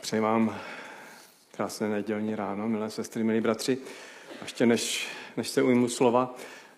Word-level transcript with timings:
Přeji 0.00 0.20
vám 0.20 0.56
krásné 1.50 1.88
nedělní 1.88 2.34
ráno, 2.34 2.68
milé 2.68 2.90
sestry, 2.90 3.24
milí 3.24 3.40
bratři. 3.40 3.78
A 4.40 4.42
ještě 4.42 4.66
než, 4.66 5.08
než 5.36 5.48
se 5.48 5.62
ujmu 5.62 5.88
slova, 5.88 6.34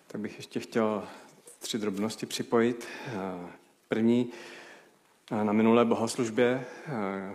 tak 0.07 0.21
bych 0.21 0.37
ještě 0.37 0.59
chtěl 0.59 1.03
tři 1.59 1.77
drobnosti 1.77 2.25
připojit. 2.25 2.87
První, 3.87 4.31
na 5.43 5.53
minulé 5.53 5.85
bohoslužbě 5.85 6.65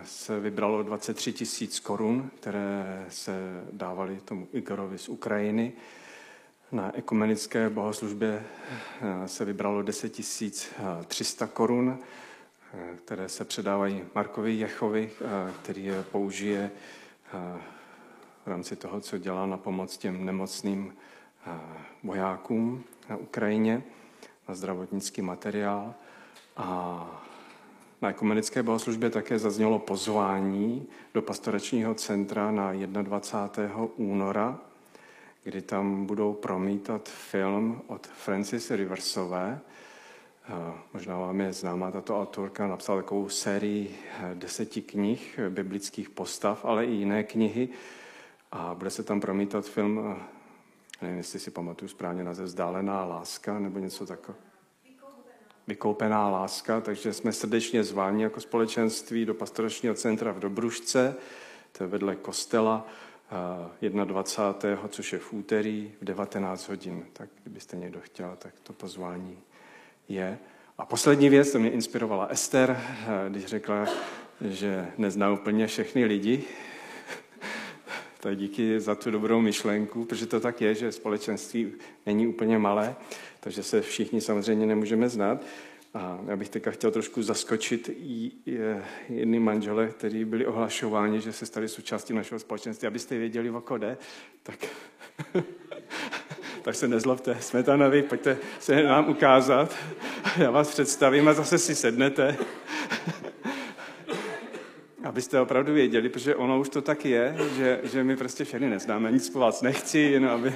se 0.05 0.39
vybralo 0.39 0.83
23 0.83 1.33
tisíc 1.33 1.79
korun, 1.79 2.31
které 2.39 3.05
se 3.09 3.63
dávaly 3.71 4.21
tomu 4.25 4.47
Igorovi 4.53 4.97
z 4.97 5.09
Ukrajiny. 5.09 5.73
Na 6.71 6.97
ekumenické 6.97 7.69
bohoslužbě 7.69 8.43
se 9.25 9.45
vybralo 9.45 9.81
10 9.81 10.13
300 11.07 11.47
korun 11.47 11.99
které 12.95 13.29
se 13.29 13.45
předávají 13.45 14.03
Markovi 14.15 14.53
Jechovi, 14.53 15.11
který 15.61 15.85
je 15.85 16.03
použije 16.03 16.71
v 18.45 18.47
rámci 18.47 18.75
toho, 18.75 19.01
co 19.01 19.17
dělá 19.17 19.45
na 19.45 19.57
pomoc 19.57 19.97
těm 19.97 20.25
nemocným 20.25 20.93
vojákům 22.03 22.83
na 23.09 23.15
Ukrajině, 23.15 23.83
na 24.47 24.55
zdravotnický 24.55 25.21
materiál. 25.21 25.93
A 26.57 27.21
na 28.01 28.09
ekumenické 28.09 28.63
bohoslužbě 28.63 29.09
také 29.09 29.39
zaznělo 29.39 29.79
pozvání 29.79 30.87
do 31.13 31.21
pastoračního 31.21 31.93
centra 31.93 32.51
na 32.51 32.73
21. 32.73 33.87
února, 33.95 34.59
kdy 35.43 35.61
tam 35.61 36.05
budou 36.05 36.33
promítat 36.33 37.09
film 37.09 37.81
od 37.87 38.07
Francis 38.07 38.71
Riversové, 38.71 39.59
Možná 40.93 41.19
vám 41.19 41.41
je 41.41 41.53
známá 41.53 41.91
tato 41.91 42.21
autorka, 42.21 42.67
napsala 42.67 43.01
takovou 43.01 43.29
sérii 43.29 43.99
eh, 44.19 44.35
deseti 44.35 44.81
knih 44.81 45.39
eh, 45.39 45.49
biblických 45.49 46.09
postav, 46.09 46.65
ale 46.65 46.85
i 46.85 46.91
jiné 46.91 47.23
knihy. 47.23 47.69
A 48.51 48.75
bude 48.75 48.89
se 48.89 49.03
tam 49.03 49.21
promítat 49.21 49.65
film, 49.65 50.17
eh, 50.17 50.23
nevím, 51.01 51.17
jestli 51.17 51.39
si 51.39 51.51
pamatuju 51.51 51.89
správně 51.89 52.23
název, 52.23 52.45
Vzdálená 52.45 53.05
láska 53.05 53.59
nebo 53.59 53.79
něco 53.79 54.05
takového. 54.05 54.43
Vykoupená 55.67 56.29
láska, 56.29 56.81
takže 56.81 57.13
jsme 57.13 57.33
srdečně 57.33 57.83
zváni 57.83 58.23
jako 58.23 58.41
společenství 58.41 59.25
do 59.25 59.33
pastoračního 59.33 59.95
centra 59.95 60.31
v 60.31 60.39
Dobrušce, 60.39 61.15
to 61.71 61.83
je 61.83 61.87
vedle 61.87 62.15
kostela, 62.15 62.87
21. 63.81 64.87
což 64.87 65.13
je 65.13 65.19
v 65.19 65.33
úterý 65.33 65.91
v 66.01 66.05
19 66.05 66.69
hodin. 66.69 67.05
Tak 67.13 67.29
kdybyste 67.43 67.77
někdo 67.77 67.99
chtěl, 68.01 68.35
tak 68.39 68.53
to 68.63 68.73
pozvání 68.73 69.37
je. 70.09 70.37
A 70.77 70.85
poslední 70.85 71.29
věc, 71.29 71.51
to 71.51 71.59
mě 71.59 71.69
inspirovala 71.69 72.25
Ester, 72.25 72.81
když 73.29 73.45
řekla, 73.45 73.87
že 74.41 74.87
nezná 74.97 75.31
úplně 75.31 75.67
všechny 75.67 76.05
lidi. 76.05 76.43
tak 78.19 78.37
díky 78.37 78.79
za 78.79 78.95
tu 78.95 79.11
dobrou 79.11 79.41
myšlenku, 79.41 80.05
protože 80.05 80.25
to 80.25 80.39
tak 80.39 80.61
je, 80.61 80.75
že 80.75 80.91
společenství 80.91 81.71
není 82.05 82.27
úplně 82.27 82.57
malé, 82.57 82.95
takže 83.39 83.63
se 83.63 83.81
všichni 83.81 84.21
samozřejmě 84.21 84.65
nemůžeme 84.65 85.09
znát. 85.09 85.41
A 85.93 86.19
já 86.27 86.35
bych 86.35 86.49
teďka 86.49 86.71
chtěl 86.71 86.91
trošku 86.91 87.23
zaskočit 87.23 87.89
jedny 89.09 89.39
manžele, 89.39 89.87
kteří 89.87 90.25
byli 90.25 90.45
ohlašováni, 90.45 91.21
že 91.21 91.33
se 91.33 91.45
stali 91.45 91.67
součástí 91.69 92.13
našeho 92.13 92.39
společenství. 92.39 92.87
Abyste 92.87 93.17
věděli, 93.17 93.49
o 93.49 93.61
kode, 93.61 93.97
tak 94.43 94.65
tak 96.69 96.75
se 96.75 96.87
nezlobte, 96.87 97.37
Smetanovi, 97.39 98.03
pojďte 98.03 98.37
se 98.59 98.83
nám 98.83 99.09
ukázat. 99.09 99.75
Já 100.37 100.51
vás 100.51 100.71
představím 100.71 101.27
a 101.27 101.33
zase 101.33 101.57
si 101.57 101.75
sednete. 101.75 102.37
Abyste 105.03 105.41
opravdu 105.41 105.73
věděli, 105.73 106.09
protože 106.09 106.35
ono 106.35 106.59
už 106.59 106.69
to 106.69 106.81
tak 106.81 107.05
je, 107.05 107.37
že, 107.57 107.79
že 107.83 108.03
my 108.03 108.15
prostě 108.15 108.45
všechny 108.45 108.69
neznáme, 108.69 109.11
nic 109.11 109.29
po 109.29 109.39
vás 109.39 109.61
nechci, 109.61 109.99
jen 109.99 110.25
aby 110.25 110.53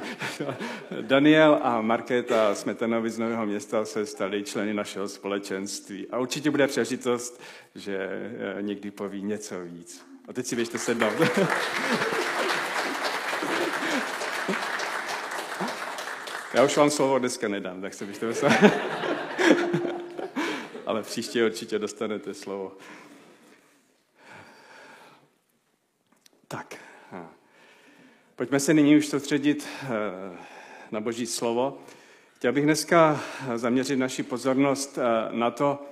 Daniel 1.02 1.60
a 1.64 1.82
Markéta 1.82 2.56
Smetanovi 2.56 3.10
z 3.10 3.20
Nového 3.20 3.46
města 3.46 3.86
se 3.86 4.06
stali 4.06 4.44
členy 4.44 4.74
našeho 4.74 5.08
společenství. 5.08 6.08
A 6.12 6.20
určitě 6.20 6.52
bude 6.52 6.68
příležitost, 6.68 7.42
že 7.76 7.98
eh, 7.98 8.62
někdy 8.62 8.92
poví 8.92 9.24
něco 9.24 9.56
víc. 9.64 10.06
A 10.28 10.34
teď 10.34 10.46
si 10.46 10.56
běžte 10.56 10.78
sednout. 10.78 11.14
Já 16.54 16.64
už 16.64 16.78
vám 16.78 16.90
slovo 16.90 17.20
dneska 17.20 17.48
nedám, 17.48 17.82
tak 17.82 17.94
se 17.94 18.06
byste 18.06 18.26
mysleli. 18.26 18.56
Ale 20.86 21.04
příště 21.04 21.46
určitě 21.46 21.80
dostanete 21.80 22.34
slovo. 22.34 22.72
Tak, 26.48 26.76
pojďme 28.36 28.60
se 28.60 28.74
nyní 28.74 28.98
už 28.98 29.08
soustředit 29.08 29.68
eh, 29.84 29.88
na 30.92 31.02
Boží 31.02 31.26
slovo. 31.26 31.78
Chtěl 32.36 32.54
bych 32.54 32.64
dneska 32.64 33.22
zaměřit 33.56 33.96
naši 33.96 34.24
pozornost 34.24 34.98
eh, 34.98 35.36
na 35.36 35.52
to, 35.52 35.86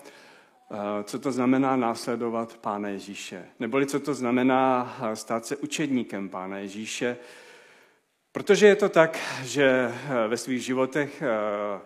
eh, 0.71 1.03
co 1.03 1.19
to 1.19 1.31
znamená 1.31 1.75
následovat 1.75 2.57
Pána 2.57 2.89
Ježíše. 2.89 3.45
Neboli 3.59 3.85
co 3.85 3.99
to 3.99 4.13
znamená 4.13 4.95
stát 5.13 5.45
se 5.45 5.57
učedníkem 5.57 6.29
Pána 6.29 6.57
Ježíše, 6.57 7.17
Protože 8.31 8.67
je 8.67 8.75
to 8.75 8.89
tak, 8.89 9.19
že 9.43 9.93
eh, 9.93 10.27
ve 10.27 10.37
svých 10.37 10.65
životech 10.65 11.21
eh, 11.21 11.81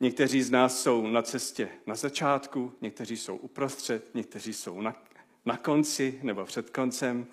někteří 0.00 0.42
z 0.42 0.50
nás 0.50 0.82
jsou 0.82 1.06
na 1.06 1.22
cestě 1.22 1.68
na 1.86 1.94
začátku, 1.94 2.72
někteří 2.80 3.16
jsou 3.16 3.36
uprostřed, 3.36 4.14
někteří 4.14 4.52
jsou 4.52 4.80
na, 4.80 5.02
na 5.44 5.56
konci 5.56 6.20
nebo 6.22 6.44
před 6.44 6.70
koncem. 6.70 7.26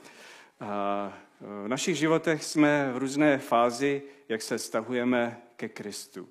A 0.59 1.13
v 1.41 1.67
našich 1.67 1.97
životech 1.97 2.43
jsme 2.43 2.91
v 2.93 2.97
různé 2.97 3.37
fázi, 3.37 4.01
jak 4.29 4.41
se 4.41 4.59
stahujeme 4.59 5.41
ke 5.55 5.69
Kristu. 5.69 6.29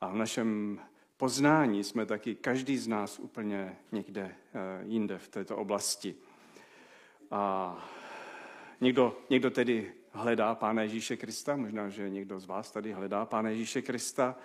A 0.00 0.08
v 0.08 0.16
našem 0.16 0.80
poznání 1.16 1.84
jsme 1.84 2.06
taky 2.06 2.34
každý 2.34 2.78
z 2.78 2.86
nás 2.86 3.18
úplně 3.18 3.76
někde 3.92 4.22
eh, 4.54 4.84
jinde 4.86 5.18
v 5.18 5.28
této 5.28 5.56
oblasti. 5.56 6.14
A 7.30 7.88
někdo, 8.80 9.18
někdo 9.30 9.50
tedy 9.50 9.92
hledá 10.14 10.54
Pána 10.54 10.82
Ježíše 10.82 11.16
Krista. 11.16 11.56
Možná, 11.56 11.88
že 11.88 12.10
někdo 12.10 12.40
z 12.40 12.46
vás 12.46 12.70
tady 12.70 12.92
hledá 12.92 13.26
Pána 13.26 13.50
Ježíše 13.50 13.82
Krista. 13.82 14.36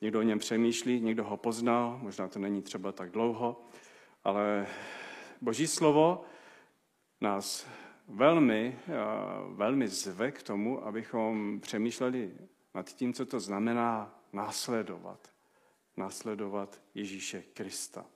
Někdo 0.00 0.18
o 0.18 0.22
něm 0.22 0.38
přemýšlí, 0.38 1.00
někdo 1.00 1.24
ho 1.24 1.36
poznal, 1.36 1.98
možná 2.02 2.28
to 2.28 2.38
není 2.38 2.62
třeba 2.62 2.92
tak 2.92 3.10
dlouho, 3.10 3.62
ale 4.24 4.66
Boží 5.40 5.66
slovo 5.66 6.24
nás 7.20 7.66
velmi, 8.08 8.78
velmi 9.48 9.88
zve 9.88 10.32
k 10.32 10.42
tomu, 10.42 10.86
abychom 10.86 11.60
přemýšleli 11.60 12.32
nad 12.74 12.90
tím, 12.90 13.12
co 13.12 13.26
to 13.26 13.40
znamená 13.40 14.20
následovat. 14.32 15.30
Následovat 15.96 16.82
Ježíše 16.94 17.42
Krista. 17.42 18.06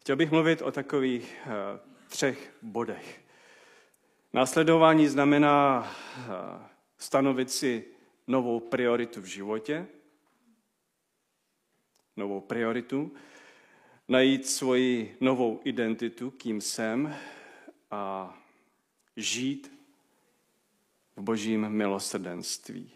Chtěl 0.00 0.16
bych 0.16 0.30
mluvit 0.30 0.62
o 0.62 0.72
takových 0.72 1.36
eh, 1.46 1.48
třech 2.08 2.54
bodech. 2.62 3.27
Následování 4.32 5.08
znamená 5.08 5.86
eh, 6.18 6.24
stanovit 6.98 7.50
si 7.50 7.84
novou 8.26 8.60
prioritu 8.60 9.20
v 9.20 9.24
životě, 9.24 9.86
novou 12.16 12.40
prioritu, 12.40 13.12
najít 14.08 14.46
svoji 14.46 15.16
novou 15.20 15.60
identitu, 15.64 16.30
kým 16.30 16.60
jsem 16.60 17.16
a 17.90 18.34
žít 19.16 19.72
v 21.16 21.22
božím 21.22 21.68
milosrdenství. 21.68 22.90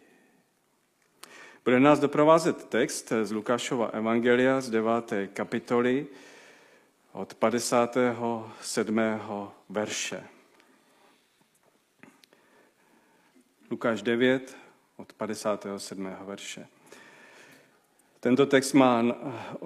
Bude 1.65 1.81
nás 1.81 1.99
doprovázet 1.99 2.65
text 2.65 3.13
z 3.23 3.33
Lukášova 3.33 3.87
Evangelia 3.87 4.61
z 4.61 4.71
9. 4.71 5.13
kapitoly 5.33 6.07
od 7.13 7.35
57. 7.35 9.01
verše. 9.69 10.32
Lukáš 13.73 14.03
9 14.03 14.57
od 14.97 15.13
57. 15.13 16.17
verše. 16.21 16.67
Tento 18.21 18.47
text 18.47 18.73
má, 18.73 19.05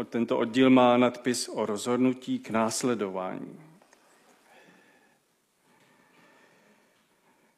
tento 0.05 0.38
oddíl 0.38 0.70
má 0.70 0.97
nadpis 0.97 1.49
o 1.49 1.67
rozhodnutí 1.67 2.38
k 2.38 2.50
následování. 2.50 3.61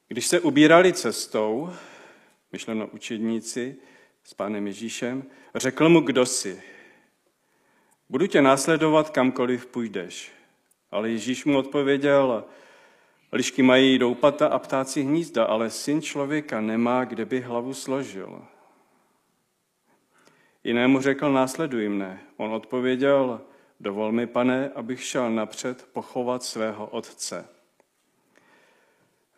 Když 0.09 0.27
se 0.27 0.41
ubírali 0.41 0.93
cestou, 0.93 1.73
myšleno 2.53 2.87
učedníci 2.87 3.77
s 4.25 4.35
pánem 4.35 4.67
Ježíšem, 4.67 5.25
řekl 5.55 5.89
mu, 5.89 6.01
kdo 6.01 6.27
jsi. 6.27 6.63
Budu 8.09 8.27
tě 8.27 8.43
následovat 8.43 9.11
kamkoliv 9.11 9.67
půjdeš. 9.67 10.33
Ale 10.91 11.11
Ježíš 11.11 11.45
mu 11.45 11.59
odpověděl, 11.59 12.45
Lišky 13.33 13.63
mají 13.63 13.99
doupata 13.99 14.47
a 14.47 14.59
ptáci 14.59 15.03
hnízda, 15.03 15.45
ale 15.45 15.71
syn 15.71 16.03
člověka 16.03 16.61
nemá, 16.61 17.05
kde 17.05 17.25
by 17.25 17.41
hlavu 17.41 17.75
složil. 17.75 18.45
Jinému 20.65 21.01
řekl, 21.01 21.33
následuj 21.33 21.89
mne. 21.89 22.21
On 22.37 22.53
odpověděl, 22.53 23.41
dovol 23.81 24.13
mi, 24.13 24.27
pane, 24.27 24.69
abych 24.69 25.05
šel 25.05 25.31
napřed 25.31 25.89
pochovat 25.93 26.43
svého 26.43 26.87
otce. 26.87 27.49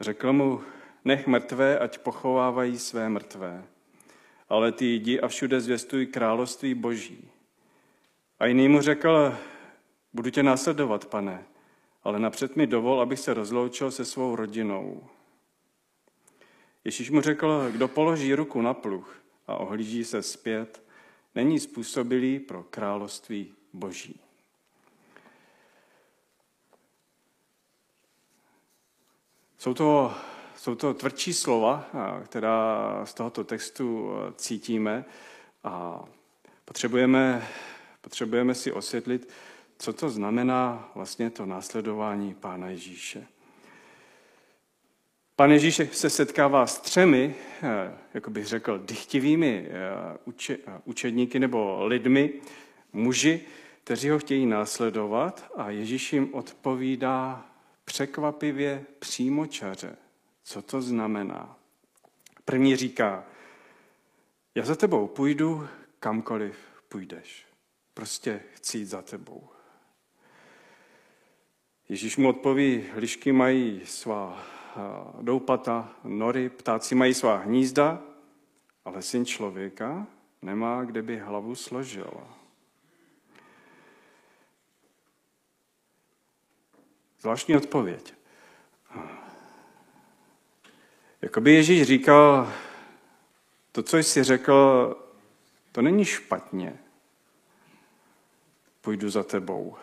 Řekl 0.01 0.33
mu, 0.33 0.61
nech 1.05 1.27
mrtvé, 1.27 1.79
ať 1.79 1.99
pochovávají 1.99 2.79
své 2.79 3.09
mrtvé. 3.09 3.65
Ale 4.49 4.73
ty 4.73 4.87
jdi 4.87 5.21
a 5.21 5.29
všude 5.29 5.61
zvěstuj 5.61 6.07
království 6.07 6.75
boží. 6.75 7.31
A 8.39 8.47
jiný 8.47 8.69
mu 8.69 8.81
řekl, 8.81 9.35
budu 10.13 10.31
tě 10.31 10.43
následovat, 10.43 11.05
pane, 11.05 11.45
ale 12.02 12.19
napřed 12.19 12.56
mi 12.56 12.67
dovol, 12.67 13.00
abych 13.00 13.20
se 13.20 13.35
rozloučil 13.35 13.91
se 13.91 14.05
svou 14.05 14.37
rodinou. 14.37 15.08
Ježíš 16.85 17.11
mu 17.11 17.20
řekl, 17.20 17.70
kdo 17.70 17.88
položí 17.88 18.35
ruku 18.35 18.62
na 18.62 18.75
pluh 18.75 19.23
a 19.47 19.56
ohlíží 19.56 20.05
se 20.05 20.23
zpět, 20.23 20.82
není 21.35 21.61
způsobilý 21.61 22.38
pro 22.38 22.62
království 22.62 23.55
boží. 23.73 24.20
Jsou 29.58 29.75
to, 29.75 30.14
jsou 30.56 30.75
to 30.75 30.94
tvrdší 30.94 31.35
slova, 31.35 31.91
která 32.25 33.06
z 33.06 33.14
tohoto 33.14 33.44
textu 33.44 34.11
cítíme 34.37 35.05
a 35.64 36.05
potřebujeme, 36.64 37.49
potřebujeme 38.00 38.55
si 38.55 38.73
osvětlit, 38.73 39.32
co 39.81 39.93
to 39.93 40.11
znamená 40.11 40.91
vlastně 40.94 41.31
to 41.31 41.47
následování 41.47 42.35
Pána 42.35 42.69
Ježíše. 42.69 43.27
Pán 45.37 45.50
Ježíš 45.50 45.81
se 45.93 46.11
setkává 46.11 46.67
s 46.67 46.81
třemi, 46.81 47.35
jak 48.15 48.29
bych 48.29 48.47
řekl, 48.47 48.79
dychtivými 48.79 49.69
učedníky 50.85 51.38
nebo 51.38 51.87
lidmi, 51.87 52.32
muži, 52.93 53.41
kteří 53.85 54.11
ho 54.11 54.19
chtějí 54.19 54.47
následovat 54.47 55.50
a 55.56 55.71
Ježíš 55.71 56.12
jim 56.12 56.35
odpovídá 56.35 57.47
překvapivě 57.85 58.85
přímočaře. 58.99 59.97
Co 60.44 60.62
to 60.62 60.82
znamená? 60.82 61.56
První 62.44 62.77
říká, 62.77 63.25
já 64.55 64.65
za 64.65 64.75
tebou 64.75 65.06
půjdu, 65.06 65.69
kamkoliv 66.00 66.56
půjdeš. 66.88 67.47
Prostě 67.94 68.41
chci 68.55 68.79
jít 68.79 68.85
za 68.85 69.03
tebou. 69.03 69.49
Ježíš 71.91 72.17
mu 72.17 72.29
odpoví, 72.29 72.87
lišky 72.95 73.33
mají 73.33 73.81
svá 73.85 74.43
doupata, 75.21 75.93
nory, 76.05 76.49
ptáci 76.49 76.95
mají 76.95 77.15
svá 77.15 77.37
hnízda, 77.37 78.03
ale 78.85 79.03
syn 79.03 79.27
člověka 79.27 80.07
nemá, 80.43 80.85
kde 80.85 81.03
by 81.03 81.19
hlavu 81.19 81.55
složil. 81.55 82.27
Zvláštní 87.21 87.57
odpověď. 87.57 88.15
Jakoby 91.23 91.55
Ježíš 91.55 91.83
říkal, 91.83 92.53
to, 93.73 93.83
co 93.83 93.99
jsi 93.99 94.23
řekl, 94.23 94.97
to 95.73 95.83
není 95.83 96.05
špatně. 96.05 96.79
Půjdu 98.81 99.11
za 99.11 99.23
tebou. 99.23 99.77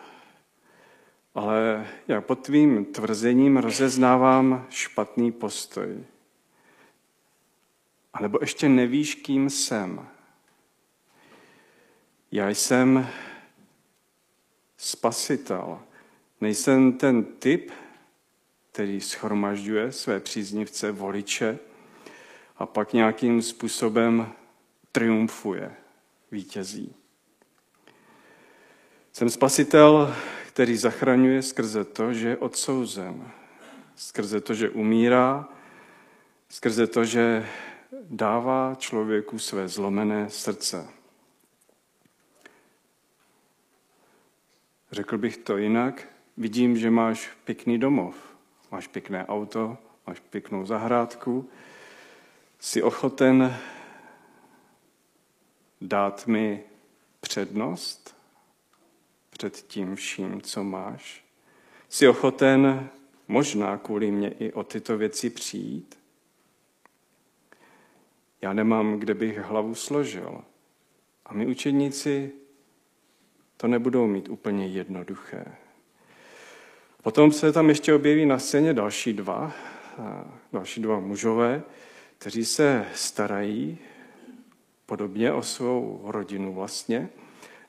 Ale 1.38 1.86
já 2.08 2.20
pod 2.20 2.38
tvým 2.38 2.84
tvrzením 2.84 3.56
rozeznávám 3.56 4.66
špatný 4.70 5.32
postoj. 5.32 6.04
A 8.12 8.22
nebo 8.22 8.38
ještě 8.40 8.68
nevíš, 8.68 9.14
kým 9.14 9.50
jsem. 9.50 10.08
Já 12.32 12.48
jsem 12.48 13.08
spasitel. 14.76 15.80
Nejsem 16.40 16.92
ten 16.92 17.24
typ, 17.24 17.70
který 18.72 19.00
schromažďuje 19.00 19.92
své 19.92 20.20
příznivce, 20.20 20.92
voliče 20.92 21.58
a 22.56 22.66
pak 22.66 22.92
nějakým 22.92 23.42
způsobem 23.42 24.32
triumfuje, 24.92 25.74
vítězí. 26.30 26.94
Jsem 29.12 29.30
spasitel, 29.30 30.14
který 30.58 30.76
zachraňuje 30.76 31.42
skrze 31.42 31.84
to, 31.84 32.12
že 32.12 32.28
je 32.28 32.36
odsouzen, 32.36 33.30
skrze 33.96 34.40
to, 34.40 34.54
že 34.54 34.70
umírá, 34.70 35.48
skrze 36.48 36.86
to, 36.86 37.04
že 37.04 37.46
dává 38.10 38.74
člověku 38.74 39.38
své 39.38 39.68
zlomené 39.68 40.30
srdce. 40.30 40.88
Řekl 44.92 45.18
bych 45.18 45.36
to 45.36 45.56
jinak, 45.56 46.08
vidím, 46.36 46.76
že 46.76 46.90
máš 46.90 47.30
pěkný 47.44 47.78
domov, 47.78 48.16
máš 48.70 48.86
pěkné 48.86 49.26
auto, 49.26 49.78
máš 50.06 50.20
pěknou 50.20 50.66
zahrádku, 50.66 51.50
jsi 52.58 52.82
ochoten 52.82 53.56
dát 55.80 56.26
mi 56.26 56.64
přednost 57.20 58.17
před 59.38 59.56
tím 59.56 59.96
vším, 59.96 60.40
co 60.40 60.64
máš? 60.64 61.24
Jsi 61.88 62.08
ochoten 62.08 62.88
možná 63.28 63.76
kvůli 63.76 64.10
mě 64.10 64.28
i 64.30 64.52
o 64.52 64.64
tyto 64.64 64.98
věci 64.98 65.30
přijít? 65.30 65.98
Já 68.42 68.52
nemám, 68.52 68.98
kde 68.98 69.14
bych 69.14 69.38
hlavu 69.38 69.74
složil. 69.74 70.40
A 71.26 71.34
my 71.34 71.46
učedníci 71.46 72.32
to 73.56 73.66
nebudou 73.66 74.06
mít 74.06 74.28
úplně 74.28 74.66
jednoduché. 74.66 75.44
Potom 77.02 77.32
se 77.32 77.52
tam 77.52 77.68
ještě 77.68 77.94
objeví 77.94 78.26
na 78.26 78.38
scéně 78.38 78.74
další 78.74 79.12
dva, 79.12 79.52
další 80.52 80.82
dva 80.82 81.00
mužové, 81.00 81.62
kteří 82.18 82.44
se 82.44 82.86
starají 82.94 83.78
podobně 84.86 85.32
o 85.32 85.42
svou 85.42 86.02
rodinu 86.04 86.54
vlastně. 86.54 87.08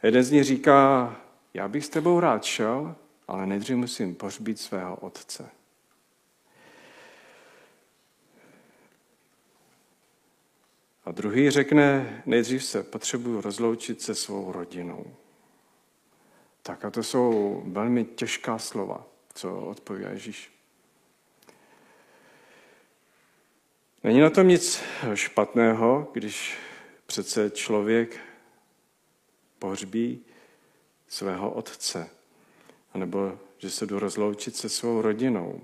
Jeden 0.03 0.23
z 0.23 0.31
nich 0.31 0.43
říká, 0.43 1.15
já 1.53 1.67
bych 1.67 1.85
s 1.85 1.89
tebou 1.89 2.19
rád 2.19 2.43
šel, 2.43 2.95
ale 3.27 3.45
nejdřív 3.45 3.77
musím 3.77 4.15
pohřbít 4.15 4.59
svého 4.59 4.95
otce. 4.95 5.49
A 11.05 11.11
druhý 11.11 11.49
řekne, 11.49 12.21
nejdřív 12.25 12.63
se 12.63 12.83
potřebuju 12.83 13.41
rozloučit 13.41 14.01
se 14.01 14.15
svou 14.15 14.51
rodinou. 14.51 15.15
Tak 16.61 16.85
a 16.85 16.89
to 16.89 17.03
jsou 17.03 17.63
velmi 17.65 18.05
těžká 18.05 18.57
slova 18.57 19.05
co 19.39 19.55
odpovídá 19.55 20.09
Ježíš. 20.09 20.51
Není 24.03 24.19
na 24.19 24.29
tom 24.29 24.47
nic 24.47 24.83
špatného, 25.13 26.09
když 26.13 26.57
přece 27.05 27.49
člověk 27.49 28.19
pohřbí 29.59 30.25
svého 31.09 31.51
otce, 31.51 32.09
anebo 32.93 33.39
že 33.57 33.69
se 33.69 33.85
jdu 33.85 33.99
rozloučit 33.99 34.55
se 34.55 34.69
svou 34.69 35.01
rodinou. 35.01 35.61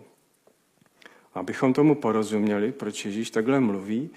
Abychom 1.34 1.74
tomu 1.74 1.96
porozuměli, 1.96 2.72
proč 2.72 3.06
Ježíš 3.06 3.32
takhle 3.32 3.60
mluví, 3.60 4.10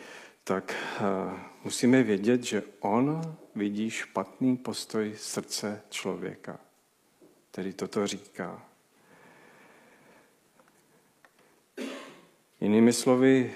tak 0.45 0.75
uh, 1.01 1.39
musíme 1.65 2.03
vědět, 2.03 2.45
že 2.45 2.63
on 2.81 3.37
vidí 3.55 3.91
špatný 3.91 4.57
postoj 4.57 5.15
srdce 5.17 5.83
člověka, 5.91 6.61
který 7.51 7.73
toto 7.73 8.07
říká. 8.07 8.63
Jinými 12.61 12.93
slovy, 12.93 13.55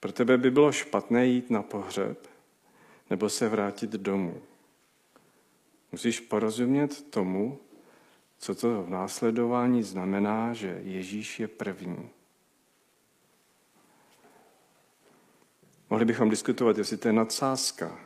pro 0.00 0.12
tebe 0.12 0.38
by 0.38 0.50
bylo 0.50 0.72
špatné 0.72 1.26
jít 1.26 1.50
na 1.50 1.62
pohřeb 1.62 2.28
nebo 3.10 3.28
se 3.28 3.48
vrátit 3.48 3.90
domů. 3.90 4.42
Musíš 5.94 6.20
porozumět 6.20 7.10
tomu, 7.10 7.60
co 8.38 8.54
to 8.54 8.82
v 8.82 8.90
následování 8.90 9.82
znamená, 9.82 10.52
že 10.52 10.80
Ježíš 10.82 11.40
je 11.40 11.48
první. 11.48 12.10
Mohli 15.90 16.04
bychom 16.04 16.30
diskutovat, 16.30 16.78
jestli 16.78 16.96
to 16.96 17.08
je 17.08 17.12
nadsázka, 17.12 17.98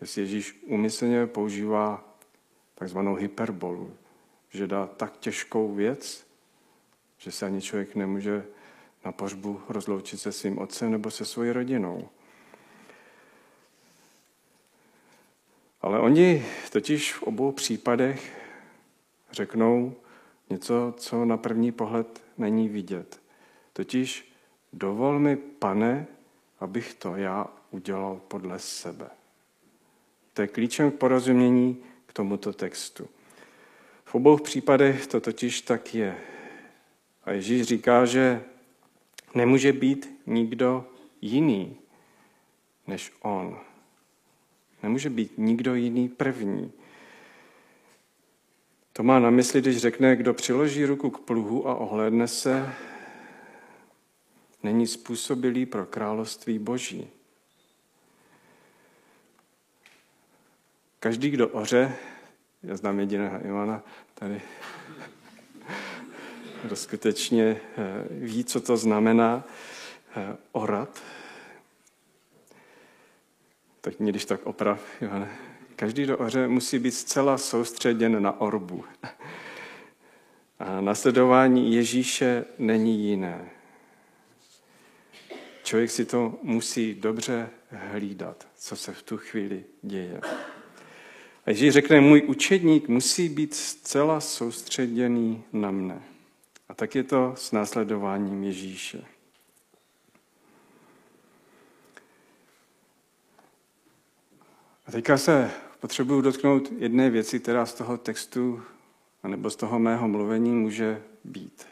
jestli 0.00 0.22
Ježíš 0.22 0.62
umyslně 0.66 1.26
používá 1.26 2.14
takzvanou 2.74 3.14
hyperbolu, 3.14 3.96
že 4.48 4.66
dá 4.66 4.86
tak 4.86 5.16
těžkou 5.16 5.74
věc, 5.74 6.26
že 7.18 7.32
se 7.32 7.46
ani 7.46 7.60
člověk 7.60 7.94
nemůže 7.94 8.46
na 9.04 9.12
pohřbu 9.12 9.60
rozloučit 9.68 10.20
se 10.20 10.32
svým 10.32 10.58
otcem 10.58 10.90
nebo 10.90 11.10
se 11.10 11.24
svojí 11.24 11.52
rodinou. 11.52 12.08
Ale 15.82 16.00
oni 16.00 16.46
totiž 16.72 17.14
v 17.14 17.22
obou 17.22 17.52
případech 17.52 18.40
řeknou 19.32 19.94
něco, 20.50 20.94
co 20.96 21.24
na 21.24 21.36
první 21.36 21.72
pohled 21.72 22.22
není 22.38 22.68
vidět. 22.68 23.20
Totiž 23.72 24.32
dovol 24.72 25.18
mi, 25.18 25.36
pane, 25.36 26.06
abych 26.60 26.94
to 26.94 27.16
já 27.16 27.46
udělal 27.70 28.20
podle 28.28 28.58
sebe. 28.58 29.10
To 30.34 30.42
je 30.42 30.48
klíčem 30.48 30.90
k 30.90 30.94
porozumění 30.94 31.82
k 32.06 32.12
tomuto 32.12 32.52
textu. 32.52 33.08
V 34.04 34.14
obou 34.14 34.36
případech 34.36 35.06
to 35.06 35.20
totiž 35.20 35.60
tak 35.60 35.94
je. 35.94 36.18
A 37.24 37.30
Ježíš 37.30 37.62
říká, 37.62 38.04
že 38.04 38.42
nemůže 39.34 39.72
být 39.72 40.20
nikdo 40.26 40.86
jiný 41.20 41.76
než 42.86 43.12
on. 43.20 43.69
Nemůže 44.82 45.10
být 45.10 45.32
nikdo 45.36 45.74
jiný 45.74 46.08
první. 46.08 46.72
To 48.92 49.02
má 49.02 49.18
na 49.18 49.30
mysli, 49.30 49.60
když 49.60 49.76
řekne, 49.76 50.16
kdo 50.16 50.34
přiloží 50.34 50.84
ruku 50.84 51.10
k 51.10 51.20
pluhu 51.20 51.68
a 51.68 51.74
ohlédne 51.74 52.28
se, 52.28 52.72
není 54.62 54.86
způsobilý 54.86 55.66
pro 55.66 55.86
království 55.86 56.58
boží. 56.58 57.08
Každý, 61.00 61.30
kdo 61.30 61.48
oře, 61.48 61.96
já 62.62 62.76
znám 62.76 63.00
jediného 63.00 63.46
Ivana 63.46 63.82
tady, 64.14 64.42
kdo 66.64 66.76
skutečně 66.76 67.44
eh, 67.44 67.60
ví, 68.10 68.44
co 68.44 68.60
to 68.60 68.76
znamená 68.76 69.44
eh, 70.16 70.36
orat. 70.52 71.02
Tak 73.80 74.00
mě 74.00 74.12
když 74.12 74.24
tak 74.24 74.46
oprav, 74.46 75.02
Ivane. 75.02 75.28
Každý 75.76 76.06
do 76.06 76.18
oře 76.18 76.48
musí 76.48 76.78
být 76.78 76.90
zcela 76.90 77.38
soustředěn 77.38 78.22
na 78.22 78.40
orbu. 78.40 78.84
A 80.58 80.80
nasledování 80.80 81.74
Ježíše 81.74 82.44
není 82.58 83.08
jiné. 83.08 83.50
Člověk 85.62 85.90
si 85.90 86.04
to 86.04 86.38
musí 86.42 86.94
dobře 86.94 87.50
hlídat, 87.70 88.46
co 88.56 88.76
se 88.76 88.92
v 88.92 89.02
tu 89.02 89.16
chvíli 89.16 89.64
děje. 89.82 90.20
A 91.46 91.50
Ježíš 91.50 91.72
řekne, 91.72 92.00
můj 92.00 92.22
učedník 92.26 92.88
musí 92.88 93.28
být 93.28 93.54
zcela 93.54 94.20
soustředěný 94.20 95.42
na 95.52 95.70
mne. 95.70 96.02
A 96.68 96.74
tak 96.74 96.94
je 96.94 97.04
to 97.04 97.32
s 97.36 97.52
následováním 97.52 98.44
Ježíše. 98.44 99.04
A 104.90 104.92
teďka 104.92 105.18
se 105.18 105.50
potřebuju 105.80 106.20
dotknout 106.20 106.72
jedné 106.78 107.10
věci, 107.10 107.40
která 107.40 107.66
z 107.66 107.74
toho 107.74 107.98
textu 107.98 108.62
nebo 109.28 109.50
z 109.50 109.56
toho 109.56 109.78
mého 109.78 110.08
mluvení 110.08 110.50
může 110.50 111.02
být. 111.24 111.66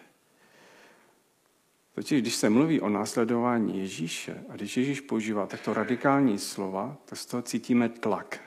Totiž, 1.95 2.23
když 2.23 2.35
se 2.35 2.51
mluví 2.51 2.81
o 2.81 2.89
následování 2.89 3.79
Ježíše 3.79 4.45
a 4.49 4.57
když 4.57 4.77
Ježíš 4.77 5.01
používá 5.01 5.47
takto 5.47 5.75
radikální 5.75 6.39
slova, 6.39 6.97
tak 7.05 7.19
z 7.19 7.27
toho 7.27 7.43
cítíme 7.43 7.89
tlak. 7.89 8.41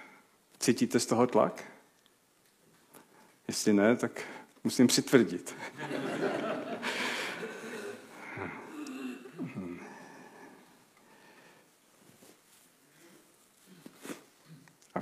Cítíte 0.60 1.00
z 1.00 1.06
toho 1.06 1.28
tlak? 1.28 1.64
Jestli 3.48 3.74
ne, 3.74 3.96
tak 3.96 4.22
musím 4.64 4.88
přitvrdit. 4.88 5.56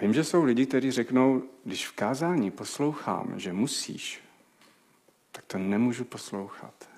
Vím, 0.01 0.13
že 0.13 0.24
jsou 0.24 0.44
lidi, 0.44 0.65
kteří 0.65 0.91
řeknou, 0.91 1.44
když 1.63 1.88
v 1.88 1.91
kázání 1.91 2.51
poslouchám, 2.51 3.39
že 3.39 3.53
musíš, 3.53 4.22
tak 5.32 5.46
to 5.46 5.58
nemůžu 5.58 6.06
poslouchat. 6.06 6.89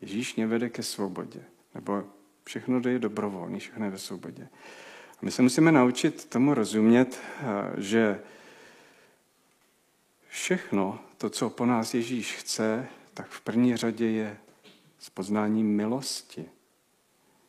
Ježíš 0.00 0.36
mě 0.36 0.46
vede 0.46 0.68
ke 0.68 0.82
svobodě. 0.82 1.44
Nebo 1.74 2.04
všechno 2.44 2.80
je 2.88 2.98
dobrovolný, 2.98 3.60
všechno 3.60 3.84
je 3.84 3.90
ve 3.90 3.98
svobodě. 3.98 4.48
A 5.10 5.18
my 5.22 5.30
se 5.30 5.42
musíme 5.42 5.72
naučit 5.72 6.24
tomu 6.24 6.54
rozumět, 6.54 7.20
eh, 7.40 7.44
že 7.82 8.20
všechno 10.28 11.00
to, 11.18 11.30
co 11.30 11.50
po 11.50 11.66
nás 11.66 11.94
Ježíš 11.94 12.32
chce, 12.32 12.88
tak 13.14 13.28
v 13.28 13.40
první 13.40 13.76
řadě 13.76 14.06
je 14.06 14.38
s 14.98 15.10
poznáním 15.10 15.76
milosti. 15.76 16.44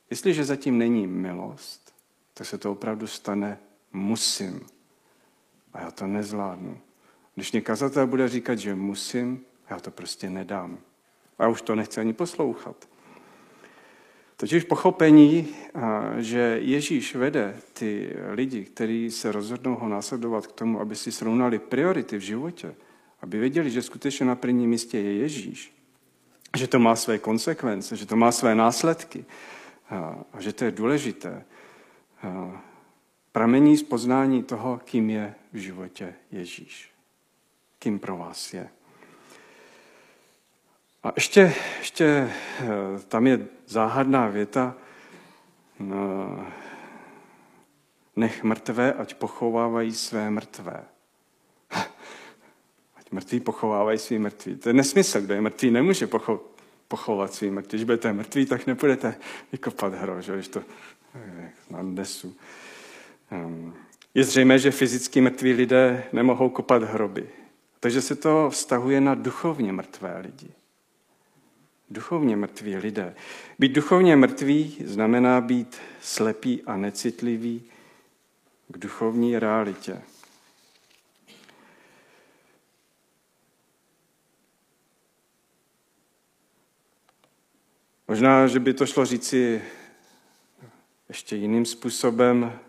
Jestliže 0.10 0.46
zatím 0.46 0.77
není 0.77 1.07
milost, 1.07 1.93
tak 2.34 2.48
se 2.48 2.57
to 2.57 2.72
opravdu 2.72 3.07
stane 3.07 3.60
musím. 3.98 4.66
A 5.74 5.82
já 5.82 5.92
to 5.92 6.08
nezvládnu. 6.08 6.80
Když 7.36 7.51
mě 7.51 7.62
kazatel 7.62 8.08
bude 8.08 8.30
říkat, 8.30 8.56
že 8.56 8.75
musím, 8.75 9.42
já 9.70 9.80
to 9.80 9.92
prostě 9.92 10.30
nedám. 10.30 10.77
A 11.39 11.44
já 11.44 11.50
už 11.50 11.62
to 11.62 11.75
nechci 11.75 12.00
ani 12.00 12.13
poslouchat. 12.13 12.89
Totiž 14.38 14.63
pochopení, 14.63 15.56
že 16.18 16.60
Ježíš 16.62 17.16
vede 17.16 17.58
ty 17.74 18.16
lidi, 18.30 18.66
kteří 18.66 19.12
se 19.12 19.32
rozhodnou 19.32 19.75
ho 19.75 19.89
následovat 19.89 20.48
k 20.48 20.51
tomu, 20.51 20.80
aby 20.80 20.96
si 20.96 21.12
srovnali 21.12 21.60
priority 21.60 22.18
v 22.18 22.22
životě, 22.22 22.75
aby 23.22 23.39
věděli, 23.39 23.72
že 23.72 23.82
skutečně 23.82 24.25
na 24.25 24.36
prvním 24.36 24.70
místě 24.70 25.00
je 25.00 25.13
Ježíš, 25.13 25.74
že 26.58 26.68
to 26.68 26.80
má 26.80 26.96
své 26.96 27.18
konsekvence, 27.18 27.96
že 27.96 28.06
to 28.06 28.16
má 28.16 28.32
své 28.32 28.56
následky 28.56 29.25
a 30.34 30.39
že 30.39 30.54
to 30.54 30.66
je 30.66 30.72
důležité, 30.72 31.46
pramení 33.38 33.77
z 33.77 33.84
poznání 33.84 34.44
toho, 34.44 34.82
kým 34.86 35.10
je 35.10 35.36
v 35.53 35.58
životě 35.58 36.13
Ježíš. 36.32 36.91
Kým 37.79 38.00
pro 38.00 38.17
vás 38.17 38.53
je. 38.53 38.70
A 41.03 41.12
ještě, 41.15 41.53
ještě 41.79 42.06
eh, 42.06 42.67
tam 43.08 43.27
je 43.27 43.48
záhadná 43.67 44.27
věta, 44.27 44.75
no, 45.79 46.46
nech 48.15 48.44
mrtvé, 48.44 48.94
ať 48.94 49.13
pochovávají 49.13 49.94
své 49.94 50.29
mrtvé. 50.29 50.84
Ať 52.96 53.12
mrtví 53.12 53.39
pochovávají 53.39 53.98
svý 53.98 54.20
mrtví. 54.20 54.56
To 54.56 54.70
je 54.70 54.74
nesmysl, 54.74 55.22
kdo 55.22 55.34
je 55.34 55.41
mrtvý, 55.41 55.72
nemůže 55.72 56.08
pocho- 56.08 56.39
pochovat 56.88 57.34
svý 57.34 57.51
mrtví. 57.51 57.77
Když 57.77 57.86
budete 57.86 58.13
mrtví, 58.13 58.46
tak 58.46 58.67
nebudete 58.67 59.15
vykopat 59.51 59.94
hro, 59.94 60.22
že? 60.22 60.50
to 60.50 60.63
eh, 61.15 61.51
nadnesu. 61.70 62.27
Ehm, 62.27 62.66
je 64.13 64.24
zřejmé, 64.24 64.60
že 64.60 64.72
fyzicky 64.72 65.22
mrtví 65.22 65.53
lidé 65.53 66.03
nemohou 66.13 66.50
kopat 66.50 66.84
hroby. 66.84 67.29
Takže 67.79 68.01
se 68.01 68.15
to 68.15 68.50
vztahuje 68.50 69.01
na 69.01 69.15
duchovně 69.15 69.74
mrtvé 69.74 70.19
lidi. 70.19 70.50
Duchovně 71.89 72.36
mrtví 72.36 72.75
lidé. 72.75 73.15
Být 73.60 73.72
duchovně 73.72 74.15
mrtvý 74.15 74.77
znamená 74.86 75.41
být 75.41 75.77
slepý 76.01 76.63
a 76.63 76.77
necitlivý 76.77 77.63
k 78.67 78.77
duchovní 78.77 79.39
realitě. 79.39 80.01
Možná, 88.07 88.48
že 88.48 88.60
by 88.60 88.74
to 88.74 88.86
šlo 88.86 89.05
říci 89.05 89.62
ještě 91.10 91.36
jiným 91.36 91.65
způsobem. 91.65 92.60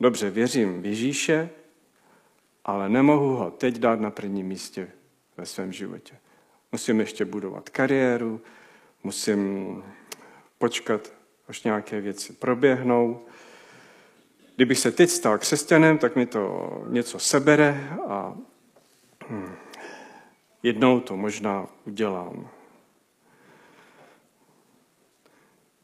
Dobře, 0.00 0.30
věřím 0.30 0.82
v 0.82 0.86
Ježíše, 0.86 1.50
ale 2.64 2.88
nemohu 2.88 3.36
ho 3.36 3.50
teď 3.50 3.78
dát 3.78 4.00
na 4.00 4.10
prvním 4.10 4.46
místě 4.46 4.90
ve 5.36 5.46
svém 5.46 5.72
životě. 5.72 6.14
Musím 6.72 7.00
ještě 7.00 7.24
budovat 7.24 7.68
kariéru, 7.68 8.40
musím 9.04 9.82
počkat, 10.58 11.12
až 11.48 11.62
nějaké 11.62 12.00
věci 12.00 12.32
proběhnou. 12.32 13.20
Kdybych 14.56 14.78
se 14.78 14.92
teď 14.92 15.10
stal 15.10 15.38
křesťanem, 15.38 15.98
tak 15.98 16.16
mi 16.16 16.26
to 16.26 16.84
něco 16.88 17.18
sebere 17.18 17.90
a 18.08 18.36
hm, 19.28 19.54
jednou 20.62 21.00
to 21.00 21.16
možná 21.16 21.66
udělám. 21.84 22.48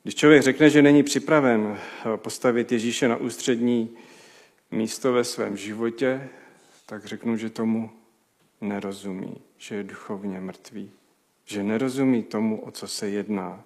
Když 0.02 0.14
člověk 0.14 0.42
řekne, 0.42 0.70
že 0.70 0.82
není 0.82 1.02
připraven 1.02 1.78
postavit 2.16 2.72
Ježíše 2.72 3.08
na 3.08 3.16
ústřední 3.16 3.96
místo 4.70 5.12
ve 5.12 5.24
svém 5.24 5.56
životě, 5.56 6.28
tak 6.86 7.04
řeknu, 7.04 7.36
že 7.36 7.50
tomu 7.50 7.90
nerozumí, 8.60 9.36
že 9.58 9.74
je 9.74 9.82
duchovně 9.82 10.40
mrtvý, 10.40 10.90
že 11.44 11.62
nerozumí 11.62 12.22
tomu, 12.22 12.60
o 12.64 12.70
co 12.70 12.88
se 12.88 13.08
jedná. 13.08 13.64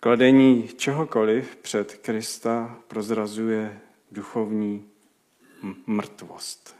Kladení 0.00 0.68
čehokoliv 0.68 1.56
před 1.56 1.94
Krista 1.94 2.78
prozrazuje 2.88 3.80
duchovní 4.12 4.88
mrtvost. 5.86 6.76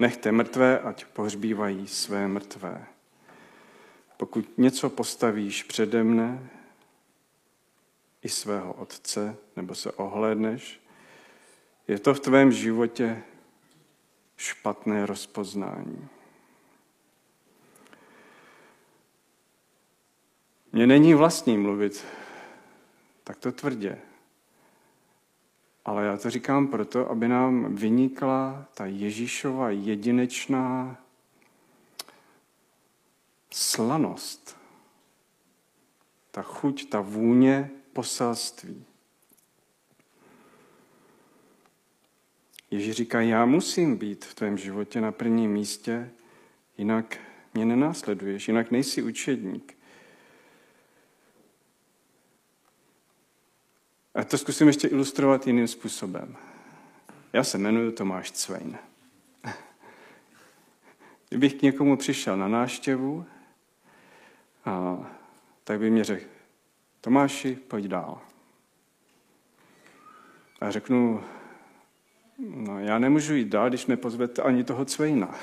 Nechte 0.00 0.32
mrtvé, 0.32 0.78
ať 0.78 1.04
pohřbívají 1.04 1.86
své 1.86 2.28
mrtvé. 2.28 2.86
Pokud 4.16 4.58
něco 4.58 4.90
postavíš 4.90 5.62
přede 5.62 6.04
mne, 6.04 6.50
i 8.24 8.28
svého 8.28 8.72
otce, 8.72 9.36
nebo 9.56 9.74
se 9.74 9.92
ohlédneš, 9.92 10.80
je 11.88 11.98
to 11.98 12.14
v 12.14 12.20
tvém 12.20 12.52
životě 12.52 13.22
špatné 14.36 15.06
rozpoznání. 15.06 16.08
Mně 20.72 20.86
není 20.86 21.14
vlastní 21.14 21.58
mluvit 21.58 22.04
takto 23.24 23.52
tvrdě. 23.52 23.98
Ale 25.84 26.04
já 26.04 26.16
to 26.16 26.30
říkám 26.30 26.68
proto, 26.68 27.10
aby 27.10 27.28
nám 27.28 27.74
vynikla 27.74 28.66
ta 28.74 28.86
Ježíšova 28.86 29.70
jedinečná 29.70 30.96
slanost, 33.50 34.56
ta 36.30 36.42
chuť, 36.42 36.88
ta 36.88 37.00
vůně 37.00 37.70
poselství. 37.94 38.84
Ježíš 42.70 42.94
říká, 42.96 43.20
já 43.20 43.46
musím 43.46 43.96
být 43.96 44.24
v 44.24 44.34
tvém 44.34 44.58
životě 44.58 45.00
na 45.00 45.12
prvním 45.12 45.52
místě, 45.52 46.10
jinak 46.78 47.16
mě 47.54 47.64
nenásleduješ, 47.64 48.48
jinak 48.48 48.70
nejsi 48.70 49.02
učedník. 49.02 49.76
A 54.14 54.24
to 54.24 54.38
zkusím 54.38 54.66
ještě 54.66 54.88
ilustrovat 54.88 55.46
jiným 55.46 55.68
způsobem. 55.68 56.36
Já 57.32 57.44
se 57.44 57.58
jmenuji 57.58 57.92
Tomáš 57.92 58.32
Cvejn. 58.32 58.78
Kdybych 61.28 61.54
k 61.54 61.62
někomu 61.62 61.96
přišel 61.96 62.36
na 62.36 62.48
náštěvu, 62.48 63.26
a, 64.64 64.98
tak 65.64 65.78
by 65.78 65.90
mě 65.90 66.04
řekl, 66.04 66.33
Tomáši, 67.04 67.54
pojď 67.68 67.84
dál. 67.84 68.20
A 70.60 70.70
řeknu, 70.70 71.24
no 72.38 72.80
já 72.80 72.98
nemůžu 72.98 73.34
jít 73.34 73.48
dál, 73.48 73.68
když 73.68 73.86
nepozvete 73.86 74.42
ani 74.42 74.64
toho 74.64 74.84
Cvejna. 74.84 75.34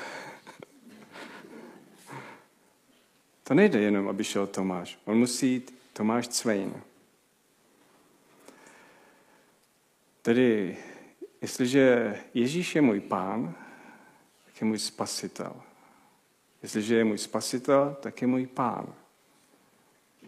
To 3.44 3.54
nejde 3.54 3.80
jenom, 3.80 4.08
aby 4.08 4.24
šel 4.24 4.46
Tomáš. 4.46 4.98
On 5.04 5.18
musí 5.18 5.52
jít 5.52 5.74
Tomáš 5.92 6.28
Cvejn. 6.28 6.82
Tedy, 10.22 10.76
jestliže 11.40 12.16
Ježíš 12.34 12.74
je 12.74 12.82
můj 12.82 13.00
pán, 13.00 13.54
tak 14.44 14.60
je 14.60 14.66
můj 14.66 14.78
spasitel. 14.78 15.62
Jestliže 16.62 16.96
je 16.96 17.04
můj 17.04 17.18
spasitel, 17.18 17.96
tak 18.00 18.22
je 18.22 18.28
můj 18.28 18.46
pán. 18.46 18.94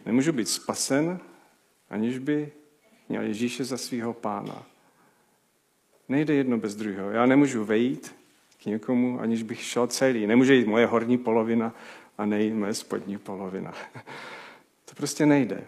Nemůžu 0.05 0.31
být 0.31 0.49
spasen, 0.49 1.19
aniž 1.89 2.17
by 2.17 2.51
měl 3.09 3.23
Ježíše 3.23 3.63
za 3.63 3.77
svého 3.77 4.13
pána. 4.13 4.63
Nejde 6.09 6.33
jedno 6.33 6.57
bez 6.57 6.75
druhého. 6.75 7.11
Já 7.11 7.25
nemůžu 7.25 7.65
vejít 7.65 8.15
k 8.63 8.65
někomu, 8.65 9.19
aniž 9.19 9.43
bych 9.43 9.61
šel 9.61 9.87
celý. 9.87 10.27
Nemůže 10.27 10.55
jít 10.55 10.67
moje 10.67 10.85
horní 10.85 11.17
polovina 11.17 11.73
a 12.17 12.25
nejít 12.25 12.53
moje 12.53 12.73
spodní 12.73 13.17
polovina. 13.17 13.73
To 14.85 14.95
prostě 14.95 15.25
nejde. 15.25 15.63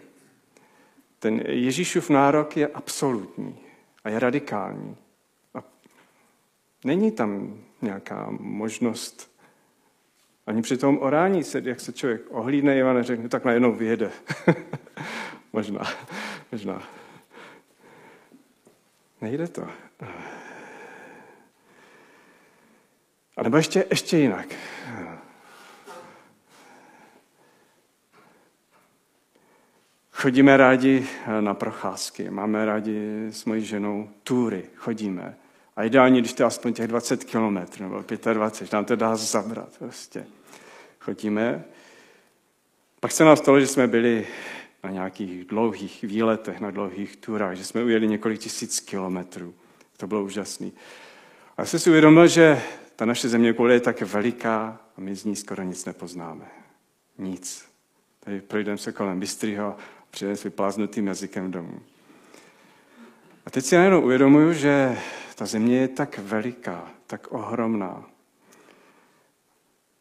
Ten 1.18 1.42
Ježíšův 1.46 2.10
nárok 2.10 2.56
je 2.56 2.66
absolutní 2.66 3.58
a 4.04 4.08
je 4.08 4.18
radikální. 4.18 4.96
A 5.54 5.62
není 6.84 7.12
tam 7.12 7.60
nějaká 7.82 8.28
možnost 8.30 9.37
ani 10.48 10.62
při 10.62 10.76
tom 10.76 10.98
orání, 10.98 11.44
se, 11.44 11.62
jak 11.64 11.80
se 11.80 11.92
člověk 11.92 12.22
ohlídne 12.30 12.82
a 12.82 12.92
neřekne, 12.92 13.28
tak 13.28 13.44
najednou 13.44 13.72
vyjede. 13.72 14.10
možná, 15.52 15.80
možná. 16.52 16.82
Nejde 19.20 19.48
to. 19.48 19.68
A 23.36 23.42
nebo 23.42 23.56
ještě, 23.56 23.84
ještě 23.90 24.18
jinak. 24.18 24.46
Chodíme 30.10 30.56
rádi 30.56 31.06
na 31.40 31.54
procházky, 31.54 32.30
máme 32.30 32.64
rádi 32.64 33.26
s 33.30 33.44
mojí 33.44 33.64
ženou 33.64 34.10
túry, 34.22 34.64
chodíme. 34.76 35.36
A 35.78 35.84
ideálně, 35.84 36.20
když 36.20 36.32
to 36.32 36.42
je 36.42 36.46
aspoň 36.46 36.72
těch 36.72 36.88
20 36.88 37.24
kilometrů 37.24 37.84
nebo 37.84 38.04
25, 38.32 38.72
nám 38.72 38.84
to 38.84 38.96
dá 38.96 39.16
zabrat 39.16 39.78
prostě. 39.78 40.26
Chodíme. 41.00 41.64
Pak 43.00 43.12
se 43.12 43.24
nám 43.24 43.36
stalo, 43.36 43.60
že 43.60 43.66
jsme 43.66 43.86
byli 43.86 44.26
na 44.84 44.90
nějakých 44.90 45.44
dlouhých 45.44 46.02
výletech, 46.02 46.60
na 46.60 46.70
dlouhých 46.70 47.16
turách, 47.16 47.56
že 47.56 47.64
jsme 47.64 47.84
ujeli 47.84 48.08
několik 48.08 48.40
tisíc 48.40 48.80
kilometrů. 48.80 49.54
To 49.96 50.06
bylo 50.06 50.24
úžasné. 50.24 50.70
A 51.56 51.64
jsem 51.64 51.80
si 51.80 51.90
uvědomil, 51.90 52.26
že 52.26 52.62
ta 52.96 53.04
naše 53.04 53.28
země 53.28 53.54
je 53.68 53.80
tak 53.80 54.00
veliká 54.00 54.80
a 54.96 55.00
my 55.00 55.16
z 55.16 55.24
ní 55.24 55.36
skoro 55.36 55.62
nic 55.62 55.84
nepoznáme. 55.84 56.44
Nic. 57.18 57.64
Tady 58.20 58.40
projdeme 58.40 58.78
se 58.78 58.92
kolem 58.92 59.20
Bystrýho, 59.20 59.76
přijdeme 60.10 60.36
s 60.36 60.44
vypláznutým 60.44 61.06
jazykem 61.06 61.50
domů. 61.50 61.80
A 63.46 63.50
teď 63.50 63.64
si 63.64 63.76
najednou 63.76 64.00
uvědomuju, 64.00 64.52
že 64.52 64.98
ta 65.38 65.46
země 65.46 65.76
je 65.76 65.88
tak 65.88 66.18
veliká, 66.18 66.90
tak 67.06 67.32
ohromná. 67.32 68.04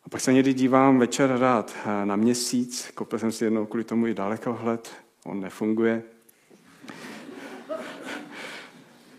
A 0.04 0.10
pak 0.10 0.21
se 0.21 0.34
někdy 0.34 0.54
dívám 0.54 1.00
večer 1.00 1.38
rád 1.39 1.76
na 2.04 2.15
měsíc, 2.15 2.91
koupil 2.95 3.19
jsem 3.19 3.32
si 3.32 3.43
jednou 3.43 3.65
kvůli 3.65 3.84
tomu 3.84 4.08
i 4.08 4.13
dalekohled, 4.13 4.95
on 5.26 5.41
nefunguje. 5.41 6.04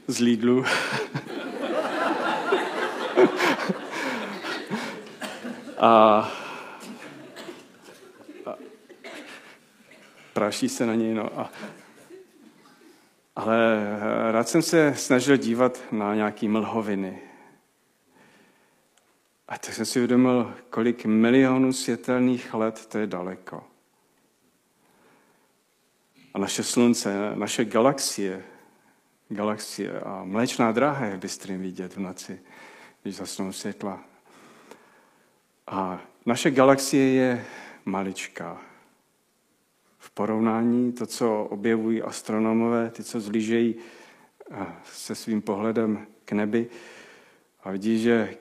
Z 0.07 0.19
Lidlu. 0.19 0.65
a, 5.79 6.33
praší 10.33 10.69
se 10.69 10.87
na 10.87 10.95
něj, 10.95 11.15
no 11.15 11.41
a 11.41 11.51
ale 13.39 13.57
eh, 13.79 14.33
rád 14.33 14.49
jsem 14.49 14.63
se 14.63 14.95
snažil 14.97 15.37
dívat 15.37 15.83
na 15.93 16.15
nějaké 16.15 16.49
mlhoviny. 16.49 17.23
A 19.49 19.59
tak 19.59 19.75
jsem 19.75 19.87
si 19.87 19.99
uvědomil, 19.99 20.55
kolik 20.71 21.05
milionů 21.05 21.73
světelných 21.73 22.55
let 22.55 22.87
to 22.87 22.99
je 22.99 23.07
daleko. 23.07 23.65
A 26.35 26.39
naše 26.39 26.63
slunce, 26.63 27.33
naše 27.35 27.65
galaxie, 27.65 28.45
galaxie 29.29 30.01
a 30.01 30.25
mléčná 30.25 30.73
dráha 30.73 31.07
je 31.07 31.17
bystrým 31.17 31.61
vidět 31.63 31.97
v 31.97 32.01
noci, 32.01 32.41
když 33.03 33.17
zasnou 33.17 33.53
světla. 33.53 34.01
A 35.67 36.01
naše 36.27 36.51
galaxie 36.51 37.13
je 37.13 37.45
maličká 37.85 38.61
porovnání 40.19 40.93
to, 40.93 41.07
co 41.07 41.45
objevují 41.45 42.03
astronomové, 42.03 42.91
ty, 42.91 43.05
co 43.05 43.21
zlížejí 43.21 43.75
eh, 44.51 44.67
se 44.85 45.15
svým 45.15 45.43
pohledem 45.43 46.07
k 46.25 46.33
nebi 46.33 46.67
a 47.63 47.71
vidí, 47.71 47.99
že 47.99 48.35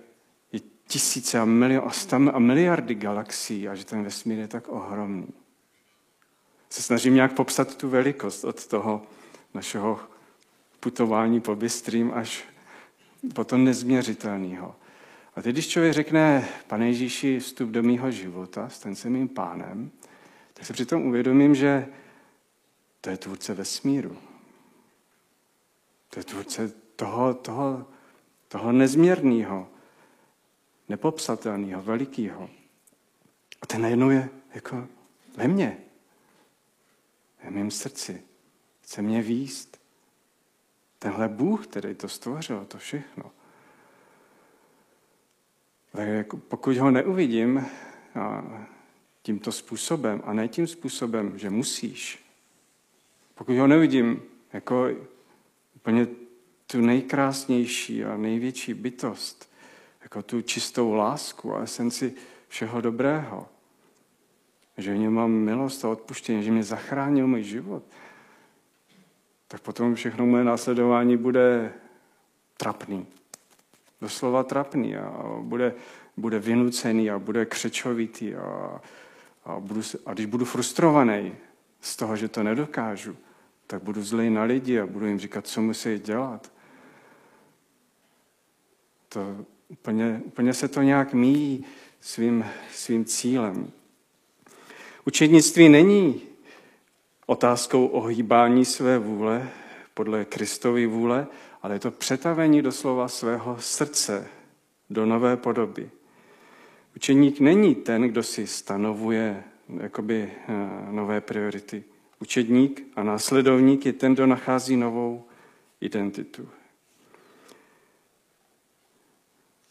je 0.52 0.60
tisíce 0.88 1.40
a, 1.40 1.46
milion, 1.46 1.90
a, 2.34 2.40
miliardy 2.40 2.96
galaxií 2.96 3.70
a 3.70 3.76
že 3.76 3.86
ten 3.86 4.04
vesmír 4.04 4.40
je 4.40 4.48
tak 4.48 4.68
ohromný. 4.68 5.28
Se 6.70 6.82
snažím 6.82 7.14
nějak 7.14 7.34
popsat 7.34 7.76
tu 7.76 7.90
velikost 7.90 8.44
od 8.44 8.68
toho 8.68 9.02
našeho 9.54 10.00
putování 10.80 11.42
po 11.42 11.56
bystrým 11.56 12.12
až 12.14 12.44
po 13.34 13.44
to 13.44 13.58
nezměřitelného. 13.58 14.76
A 15.36 15.42
teď, 15.42 15.54
když 15.56 15.68
člověk 15.68 15.94
řekne, 15.94 16.48
pane 16.68 16.88
Ježíši, 16.88 17.40
vstup 17.40 17.70
do 17.70 17.84
mýho 17.84 18.12
života, 18.12 18.70
stan 18.70 18.96
se 18.96 19.10
mým 19.10 19.28
pánem, 19.28 19.92
tak 20.58 20.66
se 20.66 20.74
přitom 20.74 21.06
uvědomím, 21.06 21.56
že 21.56 21.88
to 23.02 23.10
je 23.10 23.18
tvůrce 23.18 23.54
vesmíru. 23.54 24.18
To 26.10 26.20
je 26.20 26.24
tvůrce 26.24 26.74
toho, 26.96 27.34
toho, 27.34 27.86
toho 28.48 28.72
nezměrného, 28.72 29.70
nepopsatelného, 30.90 31.82
velikého. 31.82 32.50
A 33.62 33.66
ten 33.66 33.82
najednou 33.82 34.10
je 34.10 34.30
jako 34.54 34.88
ve 35.38 35.48
mně. 35.48 35.78
Ve 37.44 37.50
mém 37.50 37.72
srdci. 37.72 38.24
Chce 38.82 39.02
mě 39.02 39.22
výst. 39.22 39.82
Tenhle 41.00 41.28
Bůh, 41.28 41.68
který 41.68 41.96
to 41.96 42.10
stvořil, 42.10 42.66
to 42.66 42.78
všechno. 42.78 43.32
Tak 45.92 46.08
jako 46.08 46.38
pokud 46.38 46.78
ho 46.78 46.92
neuvidím, 46.92 47.66
tímto 49.28 49.52
způsobem 49.52 50.22
a 50.26 50.34
ne 50.34 50.48
tím 50.48 50.68
způsobem, 50.68 51.40
že 51.40 51.50
musíš. 51.50 52.26
Pokud 53.36 53.58
ho 53.58 53.68
nevidím 53.68 54.24
jako 54.54 54.88
úplně 55.76 56.08
tu 56.68 56.82
nejkrásnější 56.82 58.06
a 58.06 58.18
největší 58.18 58.74
bytost, 58.74 59.52
jako 60.02 60.22
tu 60.22 60.42
čistou 60.42 60.94
lásku 60.94 61.56
a 61.56 61.62
esenci 61.62 62.14
všeho 62.48 62.82
dobrého, 62.82 63.48
že 64.78 64.94
v 64.94 64.98
něm 64.98 65.14
mám 65.14 65.32
milost 65.32 65.86
a 65.86 65.90
odpuštění, 65.90 66.44
že 66.44 66.52
mě 66.52 66.64
zachránil 66.64 67.28
můj 67.28 67.44
život, 67.44 67.84
tak 69.48 69.62
potom 69.62 69.96
všechno 69.96 70.26
moje 70.26 70.44
následování 70.44 71.18
bude 71.18 71.74
trapný. 72.58 73.08
Doslova 74.02 74.44
trapný 74.44 74.96
a 74.96 75.36
bude, 75.42 75.74
bude 76.18 76.40
vynucený 76.40 77.12
a 77.12 77.20
bude 77.20 77.46
křečovitý 77.46 78.36
a 78.36 78.82
a, 79.48 79.60
budu, 79.60 79.82
a 80.06 80.14
když 80.14 80.26
budu 80.26 80.46
frustrovaný 80.46 81.36
z 81.82 81.96
toho, 81.96 82.16
že 82.16 82.28
to 82.28 82.44
nedokážu, 82.44 83.18
tak 83.68 83.84
budu 83.84 84.04
zlej 84.04 84.30
na 84.30 84.44
lidi 84.44 84.80
a 84.80 84.86
budu 84.86 85.06
jim 85.06 85.20
říkat, 85.20 85.48
co 85.48 85.62
musí 85.62 86.00
dělat. 86.00 86.52
To 89.10 89.46
úplně, 89.68 90.22
úplně 90.26 90.54
se 90.54 90.68
to 90.68 90.82
nějak 90.82 91.14
míjí 91.14 91.66
svým, 92.00 92.46
svým 92.74 93.06
cílem. 93.06 93.72
Učednictví 95.06 95.70
není 95.70 96.22
otázkou 97.26 97.86
ohýbání 97.86 98.66
své 98.66 99.00
vůle 99.00 99.50
podle 99.94 100.26
Kristovy 100.26 100.88
vůle, 100.88 101.28
ale 101.62 101.76
je 101.76 101.80
to 101.80 101.92
přetavení 101.92 102.62
doslova 102.62 103.08
svého 103.08 103.58
srdce 103.60 104.28
do 104.90 105.06
nové 105.06 105.38
podoby. 105.38 105.90
Učeník 106.98 107.40
není 107.40 107.76
ten, 107.76 108.02
kdo 108.02 108.24
si 108.24 108.48
stanovuje 108.48 109.44
jakoby, 109.82 110.32
eh, 110.48 110.54
nové 110.92 111.22
priority. 111.22 111.84
Učedník 112.22 112.84
a 112.96 113.04
následovník 113.04 113.86
je 113.86 113.94
ten, 113.94 114.14
kdo 114.14 114.26
nachází 114.26 114.76
novou 114.78 115.24
identitu. 115.82 116.50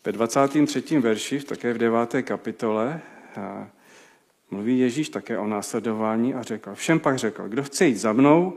Ve 0.04 0.12
23. 0.12 1.00
verši, 1.00 1.40
také 1.40 1.72
v 1.72 1.78
9. 1.78 2.22
kapitole, 2.22 3.00
eh, 3.36 3.70
mluví 4.50 4.78
Ježíš 4.78 5.08
také 5.08 5.38
o 5.38 5.46
následování 5.46 6.34
a 6.34 6.42
řekl, 6.42 6.74
všem 6.74 7.00
pak 7.00 7.18
řekl, 7.18 7.48
kdo 7.48 7.62
chce 7.62 7.86
jít 7.86 7.96
za 7.96 8.12
mnou, 8.12 8.54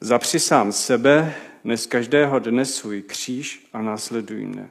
zapři 0.00 0.40
sám 0.40 0.72
sebe, 0.72 1.34
nes 1.64 1.86
každého 1.86 2.38
dne 2.38 2.64
svůj 2.64 3.02
kříž 3.02 3.68
a 3.72 3.82
následuj 3.82 4.46
mne. 4.46 4.70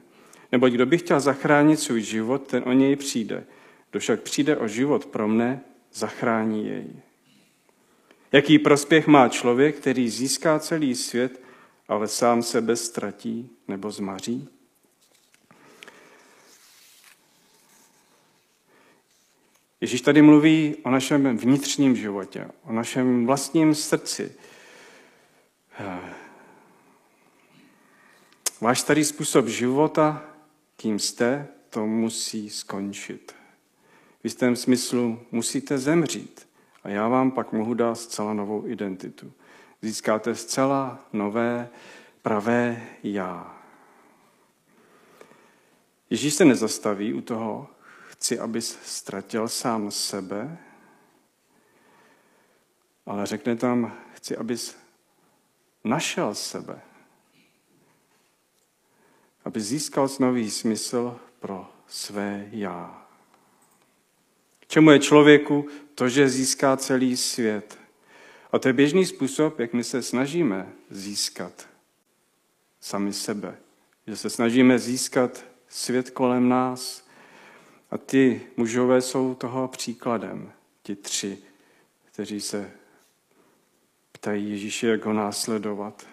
Neboť 0.52 0.72
kdo 0.72 0.86
by 0.86 0.98
chtěl 0.98 1.20
zachránit 1.20 1.80
svůj 1.80 2.02
život, 2.02 2.46
ten 2.46 2.62
o 2.66 2.72
něj 2.72 2.96
přijde. 2.96 3.44
Kdo 3.90 4.00
však 4.00 4.20
přijde 4.20 4.56
o 4.56 4.68
život 4.68 5.06
pro 5.06 5.28
mne, 5.28 5.60
zachrání 5.92 6.66
jej. 6.66 6.86
Jaký 8.32 8.58
prospěch 8.58 9.06
má 9.06 9.28
člověk, 9.28 9.76
který 9.76 10.08
získá 10.08 10.58
celý 10.58 10.94
svět, 10.94 11.40
ale 11.88 12.08
sám 12.08 12.42
sebe 12.42 12.76
ztratí 12.76 13.50
nebo 13.68 13.90
zmaří? 13.90 14.48
Ježíš 19.80 20.00
tady 20.00 20.22
mluví 20.22 20.76
o 20.82 20.90
našem 20.90 21.36
vnitřním 21.36 21.96
životě, 21.96 22.48
o 22.64 22.72
našem 22.72 23.26
vlastním 23.26 23.74
srdci. 23.74 24.32
Váš 28.60 28.80
starý 28.80 29.04
způsob 29.04 29.46
života, 29.46 30.31
kým 30.82 30.98
jste, 30.98 31.48
to 31.70 31.86
musí 31.86 32.50
skončit. 32.50 33.32
V 34.20 34.24
jistém 34.24 34.56
smyslu 34.56 35.26
musíte 35.32 35.78
zemřít 35.78 36.48
a 36.84 36.88
já 36.88 37.08
vám 37.08 37.30
pak 37.30 37.52
mohu 37.52 37.74
dát 37.74 37.94
zcela 37.94 38.34
novou 38.34 38.66
identitu. 38.66 39.32
Získáte 39.82 40.34
zcela 40.34 41.08
nové, 41.12 41.68
pravé 42.22 42.82
já. 43.02 43.62
Ježíš 46.10 46.34
se 46.34 46.44
nezastaví 46.44 47.14
u 47.14 47.20
toho, 47.20 47.68
chci, 48.08 48.38
abys 48.38 48.78
ztratil 48.82 49.48
sám 49.48 49.90
sebe, 49.90 50.58
ale 53.06 53.26
řekne 53.26 53.56
tam, 53.56 53.96
chci, 54.14 54.36
abys 54.36 54.76
našel 55.84 56.34
sebe, 56.34 56.80
aby 59.44 59.60
získal 59.60 60.08
nový 60.18 60.50
smysl 60.50 61.16
pro 61.40 61.70
své 61.86 62.48
já. 62.50 63.06
K 64.60 64.66
čemu 64.66 64.90
je 64.90 64.98
člověku 64.98 65.68
to, 65.94 66.08
že 66.08 66.28
získá 66.28 66.76
celý 66.76 67.16
svět? 67.16 67.78
A 68.52 68.58
to 68.58 68.68
je 68.68 68.72
běžný 68.72 69.06
způsob, 69.06 69.58
jak 69.58 69.72
my 69.72 69.84
se 69.84 70.02
snažíme 70.02 70.72
získat 70.90 71.68
sami 72.80 73.12
sebe. 73.12 73.56
Že 74.06 74.16
se 74.16 74.30
snažíme 74.30 74.78
získat 74.78 75.44
svět 75.68 76.10
kolem 76.10 76.48
nás, 76.48 77.02
a 77.92 77.98
ty 77.98 78.40
mužové 78.56 79.00
jsou 79.00 79.34
toho 79.34 79.68
příkladem, 79.68 80.52
ti 80.82 80.96
tři, 80.96 81.38
kteří 82.04 82.40
se 82.40 82.70
ptají 84.12 84.50
Ježíše, 84.50 84.86
jak 84.86 85.04
ho 85.04 85.12
následovat. 85.12 86.06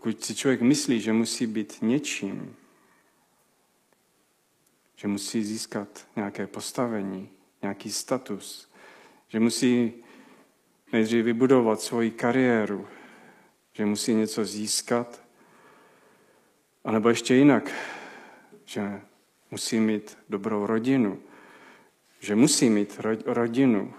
Pokud 0.00 0.24
si 0.24 0.34
člověk 0.34 0.60
myslí, 0.60 1.00
že 1.00 1.12
musí 1.12 1.46
být 1.46 1.76
něčím, 1.82 2.56
že 4.96 5.08
musí 5.08 5.44
získat 5.44 6.06
nějaké 6.16 6.46
postavení, 6.46 7.28
nějaký 7.62 7.92
status, 7.92 8.70
že 9.28 9.40
musí 9.40 9.92
nejdřív 10.92 11.24
vybudovat 11.24 11.80
svoji 11.80 12.10
kariéru, 12.10 12.88
že 13.72 13.86
musí 13.86 14.14
něco 14.14 14.44
získat, 14.44 15.22
anebo 16.84 17.08
ještě 17.08 17.34
jinak, 17.34 17.72
že 18.64 19.00
musí 19.50 19.80
mít 19.80 20.18
dobrou 20.28 20.66
rodinu, 20.66 21.22
že 22.20 22.36
musí 22.36 22.70
mít 22.70 23.00
rodinu, 23.26 23.94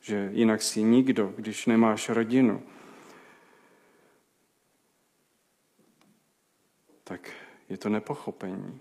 že 0.00 0.30
jinak 0.32 0.62
si 0.62 0.82
nikdo, 0.82 1.34
když 1.36 1.66
nemáš 1.66 2.08
rodinu. 2.08 2.62
Tak 7.04 7.30
je 7.68 7.76
to 7.76 7.88
nepochopení. 7.88 8.80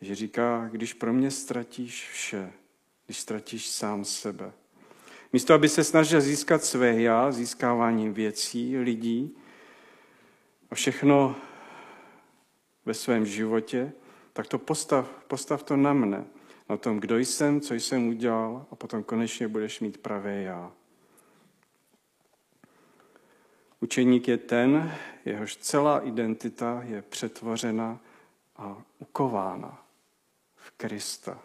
Že 0.00 0.14
říká, 0.14 0.68
když 0.72 0.94
pro 0.94 1.12
mě 1.12 1.30
ztratíš 1.30 2.10
vše, 2.10 2.52
když 3.06 3.20
ztratíš 3.20 3.68
sám 3.68 4.04
sebe, 4.04 4.52
Místo, 5.32 5.54
aby 5.54 5.68
se 5.68 5.84
snažil 5.84 6.20
získat 6.20 6.64
své 6.64 7.00
já, 7.00 7.32
získáváním 7.32 8.14
věcí, 8.14 8.78
lidí 8.78 9.36
a 10.70 10.74
všechno 10.74 11.36
ve 12.84 12.94
svém 12.94 13.26
životě, 13.26 13.92
tak 14.32 14.46
to 14.46 14.58
postav, 14.58 15.24
postav 15.28 15.62
to 15.62 15.76
na 15.76 15.92
mne, 15.92 16.24
na 16.68 16.76
tom, 16.76 17.00
kdo 17.00 17.18
jsem, 17.18 17.60
co 17.60 17.74
jsem 17.74 18.08
udělal 18.08 18.66
a 18.70 18.74
potom 18.76 19.02
konečně 19.02 19.48
budeš 19.48 19.80
mít 19.80 19.98
pravé 19.98 20.42
já. 20.42 20.72
Učeník 23.82 24.28
je 24.28 24.36
ten, 24.36 24.94
jehož 25.24 25.56
celá 25.56 25.98
identita 25.98 26.82
je 26.86 27.02
přetvořena 27.02 28.00
a 28.56 28.82
ukována 28.98 29.84
v 30.56 30.70
Krista. 30.70 31.42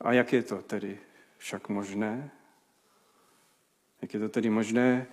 A 0.00 0.12
jak 0.12 0.32
je 0.32 0.42
to 0.42 0.56
tedy 0.56 0.98
však 1.38 1.68
možné? 1.68 2.30
Jak 4.02 4.14
je 4.14 4.20
to 4.20 4.28
tedy 4.28 4.50
možné? 4.50 5.06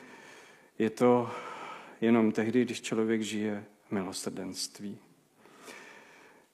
Je 0.80 0.89
to 0.89 1.32
jenom 2.01 2.32
tehdy, 2.32 2.65
když 2.65 2.82
člověk 2.82 3.21
žije 3.21 3.65
milosrdenství. 3.91 4.97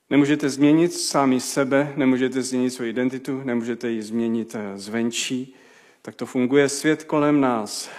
Nemůžete 0.10 0.50
změnit 0.50 0.94
sami 0.94 1.40
sebe, 1.40 1.94
nemůžete 1.96 2.42
změnit 2.42 2.70
svou 2.70 2.86
identitu, 2.86 3.42
nemůžete 3.44 3.90
ji 3.90 4.02
změnit 4.02 4.56
eh, 4.56 4.78
zvenčí. 4.78 5.56
Tak 6.02 6.16
to 6.16 6.26
funguje 6.26 6.70
svět 6.70 7.04
kolem 7.04 7.42
nás. 7.42 7.90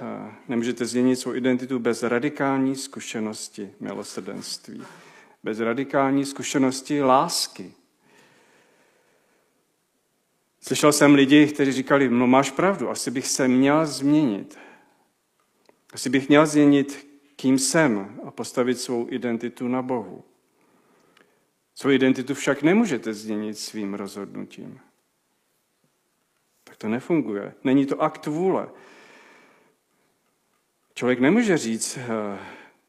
Eh, 0.00 0.32
nemůžete 0.48 0.86
změnit 0.86 1.16
svou 1.16 1.34
identitu 1.34 1.78
bez 1.78 2.02
radikální 2.02 2.76
zkušenosti 2.76 3.70
milosrdenství, 3.80 4.82
bez 5.42 5.60
radikální 5.60 6.24
zkušenosti 6.24 7.02
lásky, 7.02 7.72
Slyšel 10.66 10.92
jsem 10.92 11.14
lidi, 11.14 11.46
kteří 11.46 11.72
říkali, 11.72 12.08
no 12.08 12.26
máš 12.26 12.50
pravdu, 12.50 12.90
asi 12.90 13.10
bych 13.10 13.26
se 13.26 13.48
měl 13.48 13.86
změnit. 13.86 14.58
Asi 15.92 16.10
bych 16.10 16.28
měl 16.28 16.46
změnit, 16.46 17.06
kým 17.36 17.58
jsem 17.58 18.20
a 18.24 18.30
postavit 18.30 18.80
svou 18.80 19.06
identitu 19.10 19.68
na 19.68 19.82
Bohu. 19.82 20.24
Svou 21.74 21.90
identitu 21.90 22.34
však 22.34 22.62
nemůžete 22.62 23.14
změnit 23.14 23.58
svým 23.58 23.94
rozhodnutím. 23.94 24.80
Tak 26.64 26.76
to 26.76 26.88
nefunguje. 26.88 27.54
Není 27.64 27.86
to 27.86 28.02
akt 28.02 28.26
vůle. 28.26 28.68
Člověk 30.94 31.20
nemůže 31.20 31.58
říct, 31.58 31.98
eh, 31.98 32.38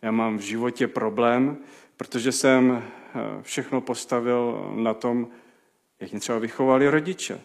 já 0.02 0.12
mám 0.12 0.38
v 0.38 0.41
životě 0.41 0.88
problém, 0.88 1.58
protože 1.98 2.32
jsem 2.32 2.84
eh, 2.84 3.20
všechno 3.41 3.82
postavil 3.82 4.72
na 4.76 4.94
tom, 4.94 5.28
jak 6.00 6.12
mě 6.12 6.20
třeba 6.20 6.39
vychovali 6.39 6.89
rodiče. 6.89 7.41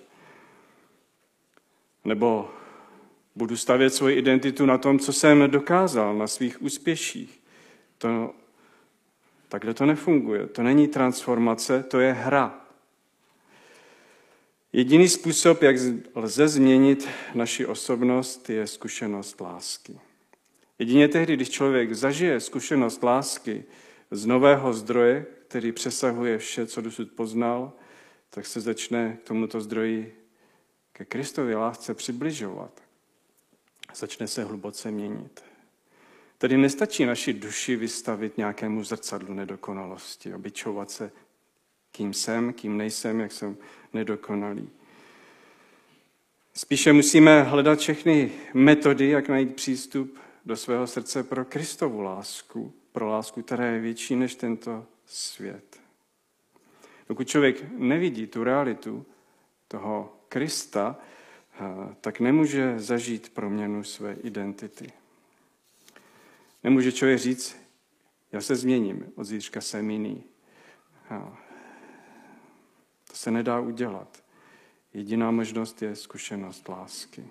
Nebo 2.04 2.50
budu 3.34 3.56
stavět 3.56 3.90
svoji 3.90 4.16
identitu 4.16 4.66
na 4.66 4.78
tom, 4.78 4.98
co 4.98 5.12
jsem 5.12 5.50
dokázal, 5.50 6.14
na 6.14 6.26
svých 6.26 6.62
úspěších. 6.62 7.40
To, 7.98 8.34
takhle 9.48 9.74
to 9.74 9.86
nefunguje. 9.86 10.46
To 10.46 10.62
není 10.62 10.88
transformace, 10.88 11.82
to 11.82 12.00
je 12.00 12.12
hra. 12.12 12.60
Jediný 14.72 15.08
způsob, 15.08 15.62
jak 15.62 15.76
lze 16.14 16.48
změnit 16.48 17.08
naši 17.34 17.66
osobnost, 17.66 18.50
je 18.50 18.66
zkušenost 18.66 19.40
lásky. 19.40 20.00
Jedině 20.80 21.08
tehdy, 21.08 21.36
když 21.36 21.50
člověk 21.50 21.94
zažije 21.94 22.40
zkušenost 22.40 23.02
lásky 23.02 23.64
z 24.10 24.26
nového 24.26 24.72
zdroje, 24.72 25.26
který 25.48 25.72
přesahuje 25.72 26.38
vše, 26.38 26.66
co 26.66 26.80
dosud 26.80 27.12
poznal, 27.12 27.72
tak 28.30 28.46
se 28.46 28.60
začne 28.60 29.18
k 29.22 29.26
tomuto 29.26 29.60
zdroji 29.60 30.16
ke 30.92 31.04
Kristově 31.04 31.56
lásce 31.56 31.94
přibližovat, 31.94 32.82
začne 33.94 34.28
se 34.28 34.44
hluboce 34.44 34.90
měnit. 34.90 35.44
Tedy 36.38 36.56
nestačí 36.56 37.04
naši 37.04 37.32
duši 37.32 37.76
vystavit 37.76 38.38
nějakému 38.38 38.84
zrcadlu 38.84 39.34
nedokonalosti, 39.34 40.34
obyčovat 40.34 40.90
se, 40.90 41.12
kým 41.92 42.14
jsem, 42.14 42.52
kým 42.52 42.76
nejsem, 42.76 43.20
jak 43.20 43.32
jsem 43.32 43.56
nedokonalý. 43.92 44.70
Spíše 46.54 46.92
musíme 46.92 47.42
hledat 47.42 47.78
všechny 47.78 48.32
metody, 48.54 49.08
jak 49.08 49.28
najít 49.28 49.54
přístup 49.54 50.18
do 50.44 50.56
svého 50.56 50.86
srdce 50.86 51.22
pro 51.22 51.44
Kristovu 51.44 52.00
lásku, 52.00 52.74
pro 52.92 53.08
lásku, 53.08 53.42
která 53.42 53.66
je 53.66 53.80
větší 53.80 54.16
než 54.16 54.34
tento 54.34 54.86
svět. 55.06 55.80
Dokud 57.08 57.28
člověk 57.28 57.64
nevidí 57.78 58.26
tu 58.26 58.44
realitu 58.44 59.06
toho 59.68 60.16
Krista, 60.28 60.96
eh, 61.60 61.94
tak 62.00 62.20
nemůže 62.20 62.78
zažít 62.78 63.28
proměnu 63.28 63.84
své 63.84 64.12
identity. 64.12 64.92
Nemůže 66.64 66.92
člověk 66.92 67.18
říct, 67.18 67.56
já 68.32 68.40
se 68.40 68.56
změním, 68.56 69.12
od 69.16 69.24
zítřka 69.24 69.60
jsem 69.60 69.90
jiný. 69.90 70.24
To 73.08 73.16
se 73.16 73.30
nedá 73.30 73.60
udělat. 73.60 74.24
Jediná 74.94 75.30
možnost 75.30 75.82
je 75.82 75.96
zkušenost 75.96 76.68
lásky. 76.68 77.28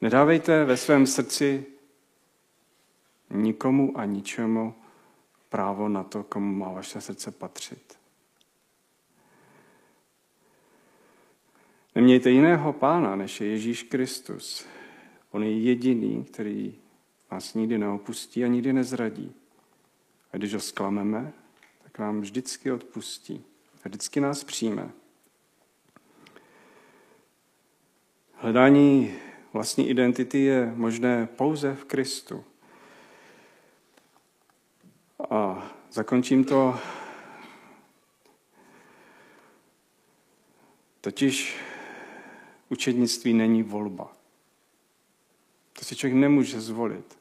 Nedávejte 0.00 0.64
ve 0.64 0.76
svém 0.76 1.06
srdci 1.06 1.66
nikomu 3.30 3.98
a 3.98 4.04
ničemu 4.04 4.74
právo 5.48 5.88
na 5.88 6.04
to, 6.04 6.22
komu 6.22 6.52
má 6.52 6.72
vaše 6.72 7.00
srdce 7.00 7.30
patřit. 7.30 7.98
Nemějte 11.94 12.30
jiného 12.30 12.72
pána, 12.72 13.16
než 13.16 13.40
je 13.40 13.46
Ježíš 13.46 13.82
Kristus. 13.82 14.66
On 15.30 15.42
je 15.42 15.58
jediný, 15.58 16.24
který 16.24 16.74
nás 17.32 17.54
nikdy 17.54 17.78
neopustí 17.78 18.44
a 18.44 18.48
nikdy 18.48 18.72
nezradí. 18.72 19.34
A 20.32 20.36
když 20.36 20.54
ho 20.54 20.60
zklameme, 20.60 21.32
tak 21.82 21.98
nám 21.98 22.20
vždycky 22.20 22.72
odpustí. 22.72 23.44
A 23.84 23.88
vždycky 23.88 24.20
nás 24.20 24.44
přijme. 24.44 24.90
Hledání 28.34 29.14
vlastní 29.58 29.90
identity 29.90 30.38
je 30.38 30.72
možné 30.74 31.26
pouze 31.26 31.74
v 31.74 31.84
Kristu. 31.84 32.44
A 35.30 35.70
zakončím 35.90 36.44
to 36.44 36.78
Totiž 41.00 41.56
učednictví 42.68 43.32
není 43.34 43.62
volba. 43.62 44.12
To 45.72 45.84
si 45.84 45.96
člověk 45.96 46.20
nemůže 46.20 46.60
zvolit. 46.60 47.18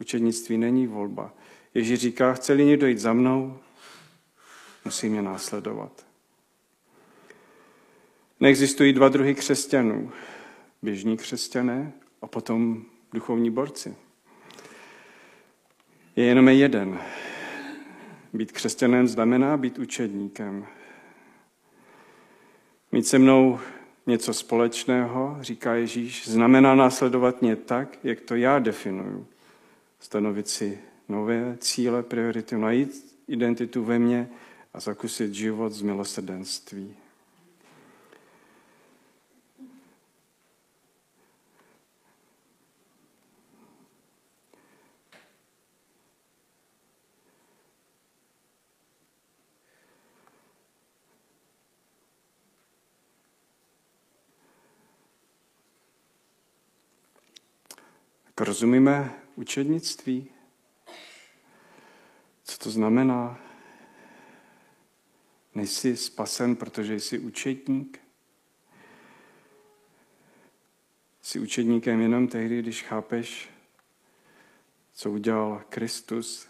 Učednictví 0.00 0.58
není 0.58 0.86
volba. 0.86 1.32
Ježíš 1.74 2.00
říká, 2.00 2.32
chce-li 2.32 2.64
někdo 2.64 2.86
jít 2.86 2.98
za 2.98 3.12
mnou, 3.12 3.58
musí 4.84 5.08
mě 5.08 5.22
následovat. 5.22 6.06
Neexistují 8.40 8.92
dva 8.92 9.08
druhy 9.08 9.34
křesťanů. 9.34 10.12
Běžní 10.82 11.16
křesťané 11.16 11.92
a 12.22 12.26
potom 12.26 12.84
duchovní 13.12 13.50
borci. 13.50 13.96
Je 16.16 16.24
jenom 16.24 16.48
jeden. 16.48 17.00
Být 18.32 18.52
křesťanem 18.52 19.08
znamená 19.08 19.56
být 19.56 19.78
učedníkem. 19.78 20.66
Mít 22.92 23.06
se 23.06 23.18
mnou 23.18 23.58
něco 24.06 24.34
společného, 24.34 25.36
říká 25.40 25.74
Ježíš, 25.74 26.28
znamená 26.28 26.74
následovat 26.74 27.42
mě 27.42 27.56
tak, 27.56 27.98
jak 28.04 28.20
to 28.20 28.34
já 28.34 28.58
definuju. 28.58 29.26
Stanovit 30.00 30.48
si 30.48 30.78
nové 31.08 31.56
cíle, 31.60 32.02
priority, 32.02 32.56
najít 32.56 33.16
identitu 33.28 33.84
ve 33.84 33.98
mně 33.98 34.28
a 34.74 34.80
zakusit 34.80 35.34
život 35.34 35.72
z 35.72 35.82
milosrdenství. 35.82 36.96
Rozumíme 58.40 59.14
učednictví? 59.36 60.30
Co 62.44 62.58
to 62.58 62.70
znamená? 62.70 63.40
Nejsi 65.54 65.96
spasen, 65.96 66.56
protože 66.56 66.94
jsi 66.94 67.18
učedník? 67.18 68.00
Jsi 71.22 71.40
učedníkem 71.40 72.00
jenom 72.00 72.28
tehdy, 72.28 72.62
když 72.62 72.82
chápeš, 72.82 73.50
co 74.92 75.10
udělal 75.10 75.62
Kristus. 75.68 76.48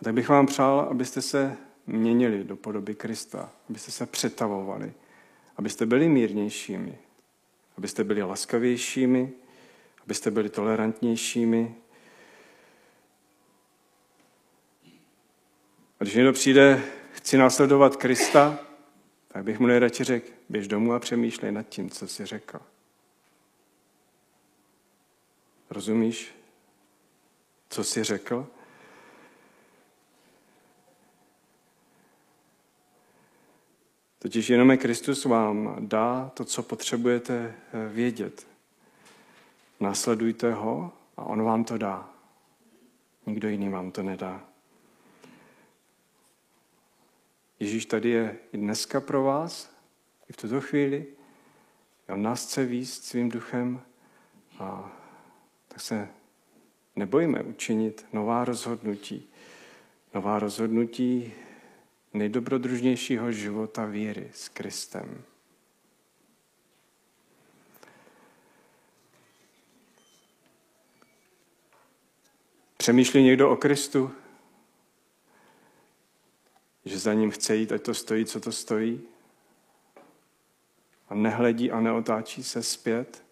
A 0.00 0.04
tak 0.04 0.14
bych 0.14 0.28
vám 0.28 0.46
přál, 0.46 0.80
abyste 0.80 1.22
se 1.22 1.56
měnili 1.86 2.44
do 2.44 2.56
podoby 2.56 2.94
Krista, 2.94 3.52
abyste 3.68 3.90
se 3.90 4.06
přetavovali, 4.06 4.94
abyste 5.56 5.86
byli 5.86 6.08
mírnějšími, 6.08 6.98
abyste 7.82 8.04
byli 8.04 8.22
laskavějšími, 8.22 9.32
abyste 10.04 10.30
byli 10.30 10.48
tolerantnějšími. 10.48 11.74
A 16.00 16.04
když 16.04 16.14
někdo 16.14 16.32
přijde, 16.32 16.82
chci 17.12 17.36
následovat 17.36 17.96
Krista, 17.96 18.58
tak 19.28 19.44
bych 19.44 19.60
mu 19.60 19.66
nejradši 19.66 20.04
řekl, 20.04 20.28
běž 20.48 20.68
domů 20.68 20.92
a 20.92 20.98
přemýšlej 20.98 21.52
nad 21.52 21.68
tím, 21.68 21.90
co 21.90 22.08
jsi 22.08 22.26
řekl. 22.26 22.60
Rozumíš, 25.70 26.34
co 27.68 27.84
jsi 27.84 28.04
řekl? 28.04 28.46
Totiž 34.22 34.50
jenom 34.50 34.78
Kristus 34.78 35.24
vám 35.24 35.76
dá 35.80 36.30
to, 36.34 36.44
co 36.44 36.62
potřebujete 36.62 37.54
eh, 37.72 37.88
vědět. 37.88 38.46
Následujte 39.80 40.52
ho 40.52 40.92
a 41.16 41.24
on 41.24 41.42
vám 41.42 41.64
to 41.64 41.78
dá. 41.78 42.10
Nikdo 43.26 43.48
jiný 43.48 43.68
vám 43.68 43.90
to 43.90 44.02
nedá. 44.02 44.44
Ježíš 47.60 47.86
tady 47.86 48.08
je 48.08 48.38
i 48.52 48.56
dneska 48.58 49.00
pro 49.00 49.22
vás, 49.22 49.70
i 50.30 50.32
v 50.32 50.36
tuto 50.36 50.60
chvíli. 50.60 51.06
On 52.08 52.22
nás 52.22 52.46
chce 52.46 52.64
výst 52.64 53.04
svým 53.04 53.28
duchem 53.28 53.80
a 54.58 54.92
tak 55.68 55.80
se 55.80 56.08
nebojíme 56.96 57.42
učinit 57.42 58.06
nová 58.12 58.44
rozhodnutí. 58.44 59.28
Nová 60.14 60.38
rozhodnutí 60.38 61.32
nejdobrodružnějšího 62.12 63.32
života 63.32 63.84
víry 63.84 64.30
s 64.34 64.48
Kristem. 64.48 65.24
Přemýšlí 72.76 73.22
někdo 73.22 73.50
o 73.50 73.56
Kristu? 73.56 74.12
Že 76.84 76.98
za 76.98 77.14
ním 77.14 77.30
chce 77.30 77.56
jít, 77.56 77.72
ať 77.72 77.82
to 77.82 77.94
stojí, 77.94 78.24
co 78.24 78.40
to 78.40 78.52
stojí? 78.52 79.00
A 81.08 81.14
nehledí 81.14 81.70
a 81.70 81.80
neotáčí 81.80 82.42
se 82.42 82.62
zpět? 82.62 83.24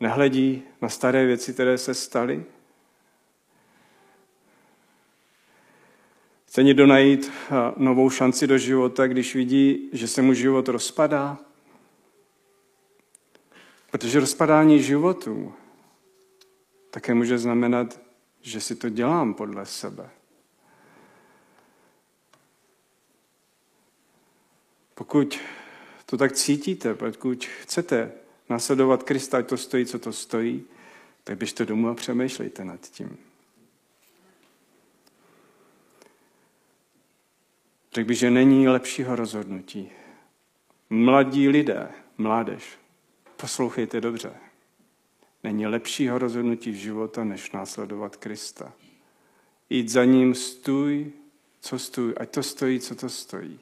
Nehledí 0.00 0.62
na 0.82 0.88
staré 0.88 1.26
věci, 1.26 1.52
které 1.52 1.78
se 1.78 1.94
staly? 1.94 2.44
Chce 6.54 6.62
někdo 6.62 6.86
najít 6.86 7.30
novou 7.76 8.10
šanci 8.10 8.46
do 8.46 8.58
života, 8.58 9.06
když 9.06 9.34
vidí, 9.34 9.88
že 9.92 10.08
se 10.08 10.22
mu 10.22 10.34
život 10.34 10.68
rozpadá? 10.68 11.38
Protože 13.90 14.20
rozpadání 14.20 14.82
životu 14.82 15.54
také 16.90 17.14
může 17.14 17.38
znamenat, 17.38 18.00
že 18.40 18.60
si 18.60 18.76
to 18.76 18.88
dělám 18.88 19.34
podle 19.34 19.66
sebe. 19.66 20.10
Pokud 24.94 25.38
to 26.06 26.16
tak 26.16 26.32
cítíte, 26.32 26.94
pokud 26.94 27.44
chcete 27.44 28.12
nasledovat 28.48 29.02
Krista, 29.02 29.38
ať 29.38 29.46
to 29.46 29.56
stojí, 29.56 29.86
co 29.86 29.98
to 29.98 30.12
stojí, 30.12 30.64
tak 31.24 31.38
běžte 31.38 31.66
domů 31.66 31.88
a 31.88 31.94
přemýšlejte 31.94 32.64
nad 32.64 32.80
tím. 32.80 33.16
Řekl 37.94 38.08
bych, 38.08 38.18
že 38.18 38.30
není 38.30 38.68
lepšího 38.68 39.16
rozhodnutí. 39.16 39.90
Mladí 40.90 41.48
lidé, 41.48 41.88
mládež, 42.18 42.78
poslouchejte 43.36 44.00
dobře. 44.00 44.32
Není 45.42 45.66
lepšího 45.66 46.18
rozhodnutí 46.18 46.70
v 46.70 46.74
života, 46.74 47.24
než 47.24 47.50
následovat 47.52 48.16
Krista. 48.16 48.72
Jít 49.70 49.88
za 49.88 50.04
ním, 50.04 50.34
stůj, 50.34 51.12
co 51.60 51.78
stůj, 51.78 52.14
ať 52.16 52.30
to 52.30 52.42
stojí, 52.42 52.80
co 52.80 52.94
to 52.94 53.08
stojí. 53.08 53.60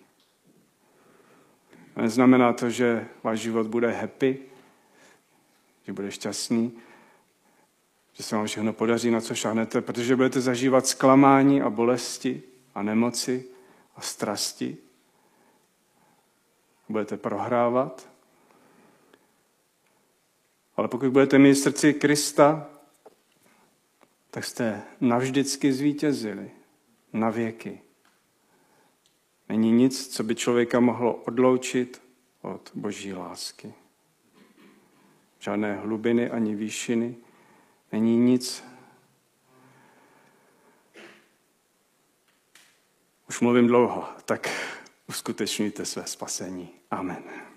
Neznamená 1.97 2.53
to, 2.53 2.71
že 2.71 3.07
váš 3.23 3.41
život 3.41 3.67
bude 3.67 3.91
happy, 3.91 4.39
že 5.87 5.93
bude 5.93 6.11
šťastný, 6.11 6.73
že 8.13 8.23
se 8.23 8.37
vám 8.37 8.47
všechno 8.47 8.73
podaří, 8.73 9.11
na 9.11 9.21
co 9.21 9.35
šáhnete, 9.35 9.81
protože 9.81 10.17
budete 10.17 10.41
zažívat 10.41 10.87
zklamání 10.87 11.63
a 11.63 11.71
bolesti 11.71 12.43
a 12.75 12.83
nemoci 12.83 13.52
a 13.97 14.01
strasti. 14.01 14.77
Budete 16.89 17.17
prohrávat. 17.17 18.09
Ale 20.77 20.89
pokud 20.89 21.09
budete 21.09 21.39
mít 21.39 21.55
srdci 21.55 21.95
Krista, 21.95 22.71
tak 24.31 24.45
jste 24.45 24.83
navždycky 25.01 25.73
zvítězili. 25.73 26.51
Na 27.13 27.31
věky. 27.31 27.81
Není 29.49 29.73
nic, 29.73 30.09
co 30.09 30.23
by 30.23 30.35
člověka 30.35 30.81
mohlo 30.81 31.15
odloučit 31.15 32.03
od 32.43 32.71
boží 32.75 33.15
lásky. 33.15 33.75
Žádné 35.39 35.77
hlubiny 35.77 36.31
ani 36.31 36.55
výšiny. 36.55 37.17
Není 37.93 38.17
nic. 38.17 38.65
Už 43.33 43.41
mluvím 43.41 43.67
dlouho, 43.67 44.05
tak 44.25 44.51
uskutečňujte 45.09 45.85
své 45.85 46.07
spasení. 46.07 46.69
Amen. 46.91 47.52